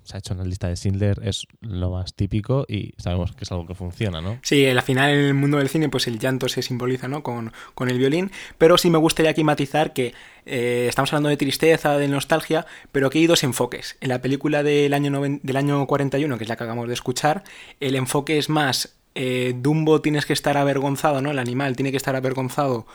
Se 0.05 0.15
ha 0.15 0.19
hecho 0.19 0.33
en 0.33 0.39
la 0.39 0.45
lista 0.45 0.67
de 0.67 0.75
Schindler, 0.75 1.19
es 1.23 1.47
lo 1.61 1.89
más 1.89 2.13
típico 2.13 2.65
y 2.67 2.93
sabemos 2.97 3.31
que 3.33 3.43
es 3.43 3.51
algo 3.51 3.65
que 3.65 3.75
funciona, 3.75 4.21
¿no? 4.21 4.39
Sí, 4.43 4.65
al 4.65 4.81
final 4.83 5.09
en 5.09 5.25
el 5.25 5.33
mundo 5.33 5.57
del 5.57 5.67
cine 5.67 5.89
pues 5.89 6.07
el 6.07 6.19
llanto 6.19 6.47
se 6.47 6.61
simboliza 6.61 7.07
¿no? 7.07 7.23
con, 7.23 7.51
con 7.73 7.89
el 7.89 7.97
violín, 7.97 8.31
pero 8.57 8.77
sí 8.77 8.89
me 8.89 8.99
gustaría 8.99 9.31
aquí 9.31 9.43
matizar 9.43 9.93
que 9.93 10.13
eh, 10.45 10.85
estamos 10.87 11.11
hablando 11.11 11.29
de 11.29 11.37
tristeza, 11.37 11.97
de 11.97 12.07
nostalgia, 12.07 12.65
pero 12.91 13.09
que 13.09 13.19
hay 13.19 13.27
dos 13.27 13.43
enfoques. 13.43 13.97
En 13.99 14.09
la 14.09 14.21
película 14.21 14.63
del 14.63 14.93
año, 14.93 15.21
del 15.41 15.57
año 15.57 15.85
41, 15.87 16.37
que 16.37 16.43
es 16.43 16.49
la 16.49 16.55
que 16.55 16.63
acabamos 16.63 16.87
de 16.87 16.93
escuchar, 16.93 17.43
el 17.79 17.95
enfoque 17.95 18.37
es 18.37 18.47
más, 18.47 18.95
eh, 19.15 19.55
Dumbo 19.57 20.01
tienes 20.01 20.25
que 20.25 20.33
estar 20.33 20.57
avergonzado, 20.57 21.21
¿no? 21.21 21.31
El 21.31 21.39
animal 21.39 21.75
tiene 21.75 21.91
que 21.91 21.97
estar 21.97 22.15
avergonzado 22.15 22.85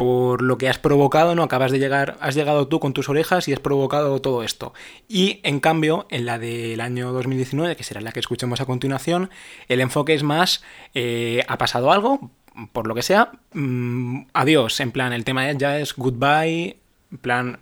por 0.00 0.40
lo 0.40 0.56
que 0.56 0.66
has 0.66 0.78
provocado, 0.78 1.34
¿no? 1.34 1.42
Acabas 1.42 1.72
de 1.72 1.78
llegar, 1.78 2.16
has 2.22 2.34
llegado 2.34 2.66
tú 2.68 2.80
con 2.80 2.94
tus 2.94 3.10
orejas 3.10 3.48
y 3.48 3.52
has 3.52 3.60
provocado 3.60 4.18
todo 4.22 4.42
esto. 4.42 4.72
Y 5.08 5.40
en 5.42 5.60
cambio, 5.60 6.06
en 6.08 6.24
la 6.24 6.38
del 6.38 6.80
año 6.80 7.12
2019, 7.12 7.76
que 7.76 7.84
será 7.84 8.00
la 8.00 8.10
que 8.10 8.20
escuchemos 8.20 8.62
a 8.62 8.64
continuación, 8.64 9.28
el 9.68 9.82
enfoque 9.82 10.14
es 10.14 10.22
más, 10.22 10.64
eh, 10.94 11.44
ha 11.48 11.58
pasado 11.58 11.92
algo, 11.92 12.30
por 12.72 12.86
lo 12.86 12.94
que 12.94 13.02
sea, 13.02 13.32
mm, 13.52 14.22
adiós, 14.32 14.80
en 14.80 14.90
plan, 14.90 15.12
el 15.12 15.24
tema 15.24 15.52
ya 15.52 15.78
es 15.78 15.94
goodbye, 15.94 16.78
en 17.12 17.18
plan, 17.18 17.58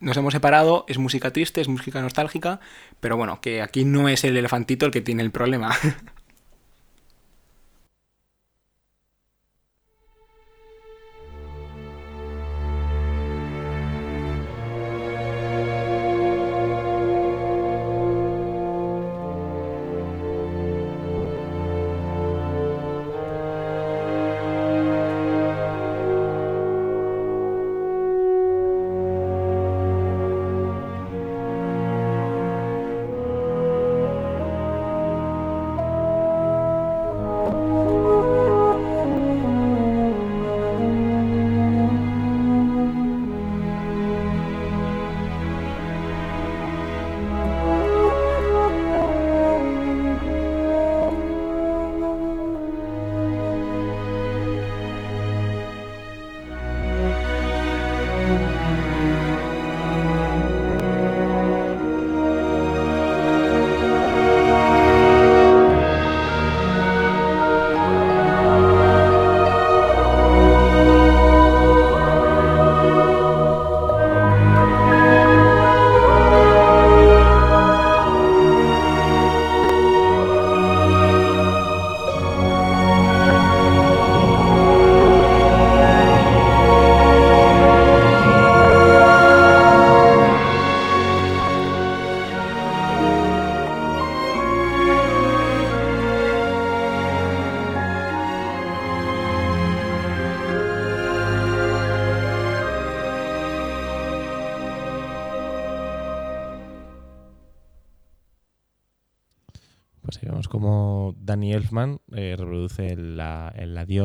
nos 0.00 0.16
hemos 0.16 0.32
separado, 0.32 0.84
es 0.88 0.98
música 0.98 1.32
triste, 1.32 1.60
es 1.60 1.68
música 1.68 2.02
nostálgica, 2.02 2.58
pero 2.98 3.16
bueno, 3.16 3.40
que 3.40 3.62
aquí 3.62 3.84
no 3.84 4.08
es 4.08 4.24
el 4.24 4.36
elefantito 4.36 4.84
el 4.84 4.90
que 4.90 5.00
tiene 5.00 5.22
el 5.22 5.30
problema. 5.30 5.70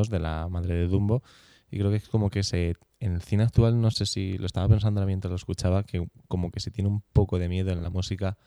de 0.10 0.20
la 0.20 0.48
madre 0.50 0.76
de 0.76 0.88
Dumbo. 0.88 1.24
Y 1.70 1.78
creo 1.78 1.90
que 1.90 1.98
es 1.98 2.10
como 2.10 2.30
que 2.30 2.44
se. 2.44 2.76
En 3.00 3.14
el 3.14 3.22
cine 3.22 3.44
actual, 3.44 3.82
no 3.82 3.90
sé 3.90 4.06
si 4.06 4.38
lo 4.38 4.46
estaba 4.46 4.68
pensando 4.68 5.04
mientras 5.08 5.32
lo 5.32 5.36
escuchaba, 5.36 5.84
que 5.84 6.08
como 6.28 6.52
que 6.52 6.60
se 6.60 6.70
tiene 6.70 6.88
un 6.88 7.02
poco 7.14 7.40
de 7.40 7.50
miedo 7.50 7.72
en 7.72 7.82
la 7.82 7.90
música 7.90 8.38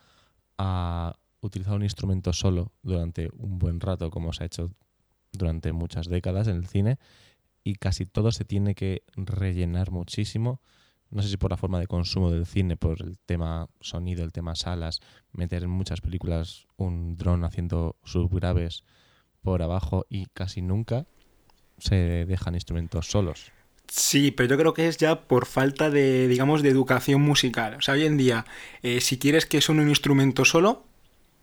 a 0.57 1.17
utilizar 1.41 1.75
un 1.75 1.83
instrumento 1.83 2.31
solo 2.31 2.71
durante 2.81 3.29
un 3.37 3.59
buen 3.59 3.81
rato, 3.81 4.09
como 4.09 4.31
se 4.31 4.43
ha 4.43 4.45
hecho 4.45 4.71
durante 5.33 5.73
muchas 5.73 6.07
décadas 6.07 6.47
en 6.47 6.55
el 6.55 6.67
cine, 6.67 6.97
y 7.63 7.75
casi 7.75 8.05
todo 8.05 8.31
se 8.31 8.45
tiene 8.45 8.75
que 8.75 9.03
rellenar 9.15 9.91
muchísimo. 9.91 10.61
No 11.09 11.21
sé 11.21 11.29
si 11.29 11.37
por 11.37 11.51
la 11.51 11.57
forma 11.57 11.79
de 11.79 11.87
consumo 11.87 12.31
del 12.31 12.45
cine, 12.45 12.77
por 12.77 13.01
el 13.01 13.19
tema 13.19 13.67
sonido, 13.79 14.23
el 14.23 14.31
tema 14.31 14.55
salas, 14.55 15.01
meter 15.31 15.63
en 15.63 15.69
muchas 15.69 16.01
películas 16.01 16.67
un 16.77 17.15
dron 17.15 17.43
haciendo 17.43 17.97
subgraves 18.03 18.83
por 19.41 19.61
abajo 19.61 20.05
y 20.09 20.25
casi 20.27 20.61
nunca 20.61 21.07
se 21.77 22.25
dejan 22.25 22.55
instrumentos 22.55 23.07
solos. 23.07 23.51
Sí, 23.87 24.31
pero 24.31 24.49
yo 24.49 24.57
creo 24.57 24.73
que 24.73 24.87
es 24.87 24.97
ya 24.97 25.21
por 25.21 25.45
falta 25.45 25.89
de, 25.89 26.27
digamos, 26.27 26.63
de 26.63 26.69
educación 26.69 27.21
musical. 27.21 27.75
O 27.75 27.81
sea, 27.81 27.93
hoy 27.93 28.05
en 28.05 28.17
día, 28.17 28.45
eh, 28.81 28.99
si 28.99 29.19
quieres 29.19 29.45
que 29.45 29.61
suene 29.61 29.81
un 29.81 29.89
instrumento 29.89 30.43
solo, 30.45 30.85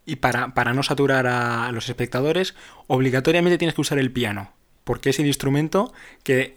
y 0.05 0.17
para, 0.17 0.53
para 0.53 0.73
no 0.73 0.83
saturar 0.83 1.27
a 1.27 1.71
los 1.71 1.87
espectadores, 1.87 2.55
obligatoriamente 2.87 3.57
tienes 3.57 3.73
que 3.73 3.81
usar 3.81 3.99
el 3.99 4.11
piano 4.11 4.51
porque 4.83 5.09
es 5.09 5.19
el 5.19 5.27
instrumento 5.27 5.93
que 6.23 6.53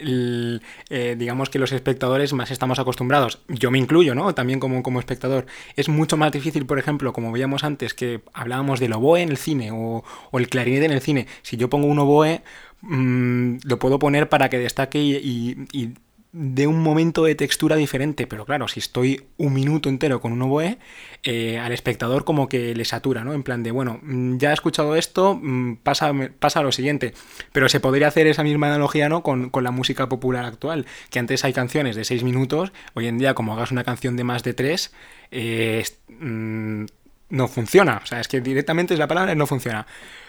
eh, 0.90 1.16
digamos 1.18 1.50
que 1.50 1.58
los 1.58 1.72
espectadores 1.72 2.32
más 2.32 2.50
estamos 2.50 2.78
acostumbrados. 2.78 3.40
Yo 3.48 3.70
me 3.70 3.78
incluyo, 3.78 4.14
¿no? 4.14 4.34
También 4.34 4.60
como, 4.60 4.82
como 4.82 4.98
espectador. 4.98 5.46
Es 5.76 5.88
mucho 5.88 6.16
más 6.16 6.32
difícil, 6.32 6.66
por 6.66 6.78
ejemplo, 6.78 7.12
como 7.12 7.32
veíamos 7.32 7.64
antes, 7.64 7.94
que 7.94 8.22
hablábamos 8.32 8.80
del 8.80 8.92
oboe 8.94 9.22
en 9.22 9.30
el 9.30 9.36
cine 9.36 9.70
o, 9.72 10.02
el 10.32 10.48
clarinete 10.48 10.86
en 10.86 10.92
el 10.92 11.00
cine. 11.00 11.26
Si 11.42 11.56
yo 11.56 11.70
pongo 11.70 11.86
un 11.86 11.98
oboe, 11.98 12.42
mm, 12.82 13.58
lo 13.64 13.78
puedo 13.78 13.98
poner 13.98 14.28
para 14.28 14.48
que 14.48 14.58
destaque 14.58 14.98
y 14.98 15.94
de 16.38 16.66
un 16.66 16.82
momento 16.82 17.24
de 17.24 17.34
textura 17.34 17.76
diferente, 17.76 18.26
pero 18.26 18.44
claro, 18.44 18.68
si 18.68 18.78
estoy 18.78 19.24
un 19.38 19.54
minuto 19.54 19.88
entero 19.88 20.20
con 20.20 20.32
un 20.32 20.42
oboe, 20.42 20.78
eh, 21.22 21.58
al 21.58 21.72
espectador 21.72 22.26
como 22.26 22.46
que 22.46 22.74
le 22.74 22.84
satura, 22.84 23.24
¿no? 23.24 23.32
En 23.32 23.42
plan 23.42 23.62
de, 23.62 23.70
bueno, 23.70 24.00
mm, 24.02 24.36
ya 24.36 24.50
he 24.50 24.52
escuchado 24.52 24.96
esto, 24.96 25.40
mm, 25.42 25.76
pasa, 25.76 26.12
pasa 26.38 26.60
a 26.60 26.62
lo 26.62 26.72
siguiente. 26.72 27.14
Pero 27.52 27.70
se 27.70 27.80
podría 27.80 28.08
hacer 28.08 28.26
esa 28.26 28.42
misma 28.42 28.66
analogía, 28.66 29.08
¿no? 29.08 29.22
Con, 29.22 29.50
la 29.62 29.70
música 29.70 30.10
popular 30.10 30.44
actual, 30.44 30.84
que 31.08 31.18
antes 31.18 31.42
hay 31.46 31.54
canciones 31.54 31.96
de 31.96 32.04
seis 32.04 32.22
minutos, 32.22 32.70
hoy 32.92 33.06
en 33.06 33.16
día 33.16 33.32
como 33.32 33.54
hagas 33.54 33.72
una 33.72 33.84
canción 33.84 34.16
de 34.16 34.24
más 34.24 34.42
de 34.42 34.52
tres, 34.52 34.92
eh, 35.30 35.84
mm, 36.20 36.84
no 37.30 37.48
funciona. 37.48 38.02
O 38.04 38.06
sea, 38.06 38.20
es 38.20 38.28
que 38.28 38.42
directamente 38.42 38.92
es 38.92 39.00
la 39.00 39.08
palabra, 39.08 39.34
no 39.34 39.46
funciona. 39.46 39.86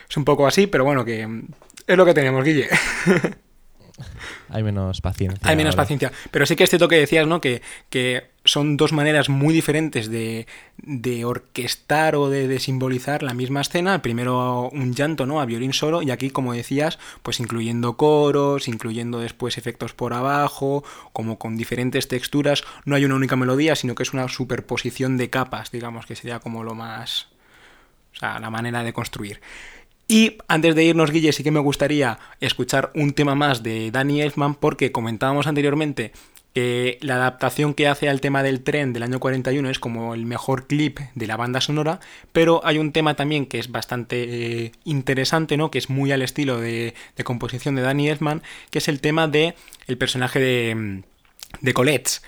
Es 0.10 0.16
un 0.16 0.24
poco 0.24 0.48
así, 0.48 0.68
pero 0.68 0.86
bueno, 0.86 1.04
que 1.04 1.28
es 1.88 1.98
lo 1.98 2.06
que 2.06 2.14
tenemos, 2.14 2.44
Guille. 2.44 2.68
Hay 4.50 4.64
menos 4.64 5.02
paciencia. 5.02 5.40
Hay 5.50 5.56
menos 5.56 5.76
paciencia. 5.76 6.12
Pero 6.32 6.46
sí 6.46 6.56
que 6.56 6.64
es 6.64 6.70
cierto 6.70 6.88
que 6.88 6.98
decías, 6.98 7.28
¿no? 7.28 7.42
Que, 7.42 7.62
que 7.90 8.30
son 8.46 8.78
dos 8.78 8.94
maneras 8.94 9.28
muy 9.28 9.54
diferentes 9.54 10.10
de, 10.10 10.48
de 10.78 11.26
orquestar 11.26 12.16
o 12.16 12.30
de, 12.30 12.60
simbolizar 12.60 13.24
la 13.24 13.34
misma 13.34 13.62
escena. 13.62 14.02
Primero 14.02 14.70
un 14.70 14.94
llanto, 14.94 15.26
¿no? 15.26 15.42
A 15.42 15.46
violín 15.46 15.74
solo. 15.74 16.02
Y 16.02 16.12
aquí, 16.12 16.30
como 16.30 16.54
decías, 16.54 17.00
pues 17.24 17.40
incluyendo 17.40 17.98
coros, 17.98 18.68
incluyendo 18.68 19.20
después 19.20 19.58
efectos 19.58 19.94
por 19.94 20.14
abajo, 20.14 20.84
como 21.12 21.38
con 21.40 21.58
diferentes 21.58 22.08
texturas. 22.08 22.64
No 22.86 22.96
hay 22.96 23.06
una 23.06 23.16
única 23.16 23.36
melodía, 23.36 23.76
sino 23.76 23.96
que 23.96 24.04
es 24.04 24.14
una 24.14 24.28
superposición 24.30 25.18
de 25.18 25.30
capas, 25.30 25.72
digamos, 25.72 26.06
que 26.06 26.16
sería 26.16 26.40
como 26.40 26.64
lo 26.64 26.76
más. 26.76 27.28
O 28.14 28.20
sea, 28.20 28.40
la 28.40 28.50
manera 28.50 28.84
de 28.84 28.94
construir. 28.94 29.42
Y 30.08 30.38
antes 30.48 30.74
de 30.76 30.86
irnos, 30.86 31.12
Guille, 31.12 31.34
sí 31.34 31.44
que 31.44 31.52
me 31.52 31.60
gustaría 31.60 32.18
escuchar 32.40 32.92
un 32.96 33.14
tema 33.14 33.36
más 33.36 33.62
de 33.62 33.92
Danny 33.92 34.22
Elfman 34.22 34.56
porque 34.56 34.92
comentábamos 34.92 35.48
anteriormente 35.48 36.14
que 36.54 36.98
la 37.02 37.16
adaptación 37.16 37.74
que 37.74 37.88
hace 37.88 38.10
al 38.10 38.22
tema 38.22 38.42
del 38.42 38.64
tren 38.64 38.94
del 38.94 39.04
año 39.04 39.20
41 39.20 39.70
es 39.70 39.80
como 39.80 40.16
el 40.16 40.26
mejor 40.26 40.66
clip 40.66 41.00
de 41.14 41.28
la 41.28 41.38
banda 41.38 41.62
sonora, 41.62 42.00
pero 42.32 42.62
hay 42.64 42.80
un 42.80 42.94
tema 42.94 43.16
también 43.16 43.46
que 43.46 43.60
es 43.60 43.72
bastante 43.72 44.24
eh, 44.64 44.72
interesante, 44.86 45.58
¿no? 45.58 45.70
Que 45.70 45.78
es 45.78 45.90
muy 45.90 46.12
al 46.12 46.22
estilo 46.24 46.60
de, 46.60 46.96
de 47.16 47.24
composición 47.24 47.76
de 47.76 47.84
Danny 47.84 48.08
Elfman, 48.10 48.42
que 48.72 48.80
es 48.80 48.88
el 48.88 49.02
tema 49.02 49.28
de 49.28 49.56
el 49.88 49.98
personaje 49.98 50.40
de, 50.40 51.04
de 51.62 51.74
Colette 51.74 52.22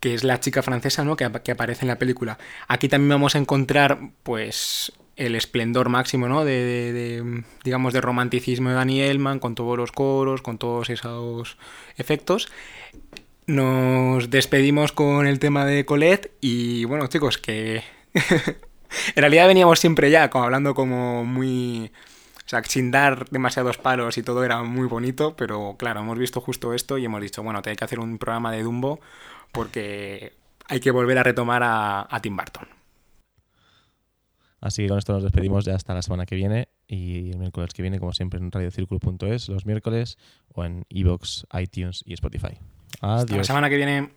que 0.00 0.14
es 0.14 0.24
la 0.24 0.40
chica 0.40 0.62
francesa 0.62 1.04
¿no? 1.04 1.14
que, 1.14 1.30
que, 1.44 1.52
aparece 1.52 1.82
en 1.82 1.88
la 1.88 1.98
película. 1.98 2.38
Aquí 2.66 2.88
también 2.88 3.10
vamos 3.10 3.34
a 3.34 3.38
encontrar, 3.38 3.98
pues, 4.22 4.92
el 5.20 5.34
esplendor 5.34 5.90
máximo, 5.90 6.28
¿no? 6.28 6.46
De, 6.46 6.64
de, 6.64 6.92
de, 6.92 7.44
digamos, 7.62 7.92
de 7.92 8.00
romanticismo 8.00 8.70
de 8.70 8.74
Danny 8.74 9.02
Elman, 9.02 9.38
con 9.38 9.54
todos 9.54 9.76
los 9.76 9.92
coros, 9.92 10.40
con 10.40 10.56
todos 10.56 10.88
esos 10.88 11.58
efectos. 11.98 12.50
Nos 13.46 14.30
despedimos 14.30 14.92
con 14.92 15.26
el 15.26 15.38
tema 15.38 15.66
de 15.66 15.84
Colette 15.84 16.32
y, 16.40 16.86
bueno, 16.86 17.06
chicos, 17.08 17.36
que... 17.36 17.82
en 18.14 19.16
realidad 19.16 19.46
veníamos 19.46 19.78
siempre 19.78 20.10
ya, 20.10 20.30
como 20.30 20.44
hablando 20.44 20.74
como 20.74 21.24
muy... 21.26 21.92
O 22.46 22.48
sea, 22.48 22.64
sin 22.64 22.90
dar 22.90 23.28
demasiados 23.28 23.76
palos 23.76 24.16
y 24.16 24.22
todo 24.22 24.42
era 24.42 24.62
muy 24.62 24.88
bonito, 24.88 25.36
pero 25.36 25.76
claro, 25.78 26.00
hemos 26.00 26.18
visto 26.18 26.40
justo 26.40 26.72
esto 26.72 26.96
y 26.96 27.04
hemos 27.04 27.20
dicho, 27.20 27.42
bueno, 27.42 27.60
hay 27.64 27.76
que 27.76 27.84
hacer 27.84 28.00
un 28.00 28.16
programa 28.16 28.52
de 28.52 28.62
Dumbo 28.62 29.00
porque 29.52 30.32
hay 30.66 30.80
que 30.80 30.90
volver 30.90 31.18
a 31.18 31.22
retomar 31.22 31.62
a, 31.62 32.08
a 32.10 32.20
Tim 32.22 32.36
Burton. 32.36 32.79
Así 34.60 34.82
que 34.82 34.88
con 34.88 34.98
esto 34.98 35.12
nos 35.12 35.22
despedimos 35.22 35.64
ya 35.64 35.74
hasta 35.74 35.94
la 35.94 36.02
semana 36.02 36.26
que 36.26 36.36
viene 36.36 36.68
y 36.86 37.30
el 37.30 37.38
miércoles 37.38 37.72
que 37.72 37.82
viene, 37.82 37.98
como 37.98 38.12
siempre, 38.12 38.38
en 38.38 38.50
radiocirculo.es 38.50 39.48
los 39.48 39.64
miércoles 39.64 40.18
o 40.52 40.64
en 40.64 40.84
iVoox, 40.88 41.44
iTunes 41.58 42.02
y 42.04 42.12
Spotify. 42.14 42.58
Adiós. 43.00 43.22
Hasta 43.22 43.36
la 43.36 43.44
semana 43.44 43.70
que 43.70 43.76
viene. 43.76 44.10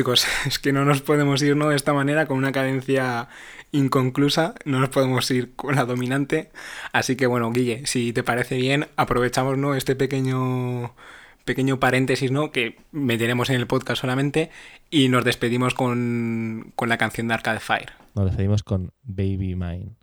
Chicos, 0.00 0.24
es 0.46 0.58
que 0.58 0.72
no 0.72 0.86
nos 0.86 1.02
podemos 1.02 1.42
ir 1.42 1.56
¿no? 1.56 1.68
de 1.68 1.76
esta 1.76 1.92
manera 1.92 2.24
con 2.24 2.38
una 2.38 2.52
cadencia 2.52 3.28
inconclusa, 3.70 4.54
no 4.64 4.80
nos 4.80 4.88
podemos 4.88 5.30
ir 5.30 5.54
con 5.54 5.76
la 5.76 5.84
dominante, 5.84 6.50
así 6.92 7.16
que 7.16 7.26
bueno, 7.26 7.52
Guille, 7.52 7.86
si 7.86 8.14
te 8.14 8.22
parece 8.22 8.56
bien, 8.56 8.86
aprovechamos 8.96 9.58
¿no? 9.58 9.74
este 9.74 9.94
pequeño 9.96 10.94
pequeño 11.44 11.80
paréntesis 11.80 12.30
¿no? 12.30 12.50
que 12.50 12.78
meteremos 12.92 13.50
en 13.50 13.56
el 13.56 13.66
podcast 13.66 14.00
solamente 14.00 14.50
y 14.88 15.10
nos 15.10 15.22
despedimos 15.22 15.74
con, 15.74 16.72
con 16.76 16.88
la 16.88 16.96
canción 16.96 17.28
de 17.28 17.34
Arcade 17.34 17.60
Fire. 17.60 17.92
Nos 18.14 18.24
despedimos 18.24 18.62
con 18.62 18.92
Baby 19.02 19.54
Mine. 19.54 19.96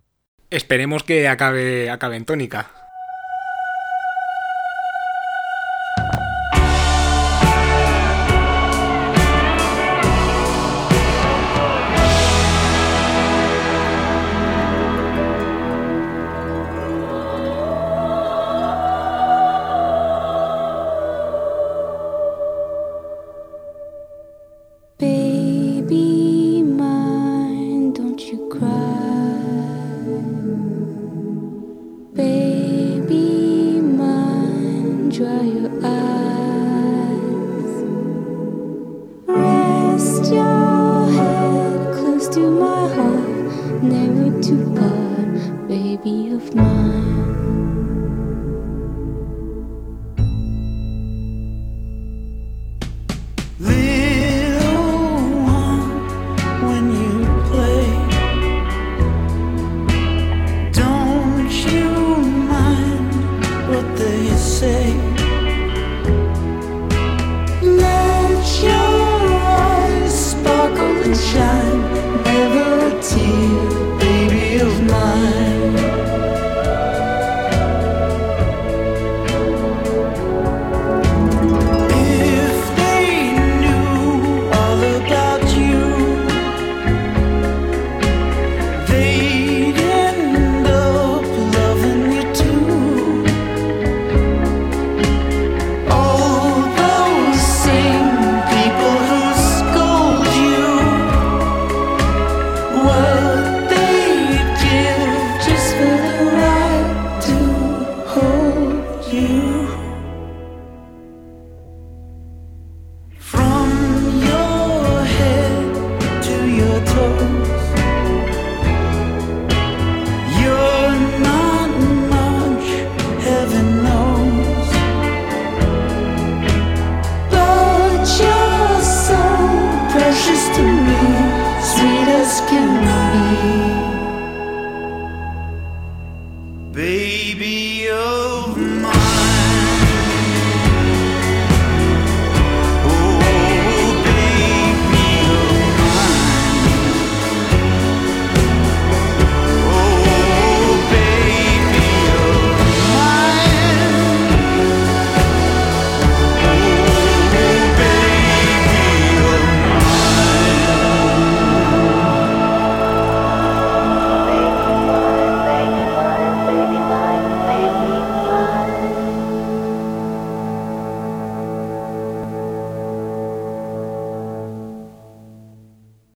Esperemos 0.50 1.02
que 1.02 1.26
acabe, 1.26 1.90
acabe 1.90 2.16
en 2.16 2.24
tónica. 2.24 2.70
Never 43.82 44.42
to 44.42 44.74
part, 44.74 45.68
baby 45.68 46.30
of 46.32 46.54
mine. 46.54 47.17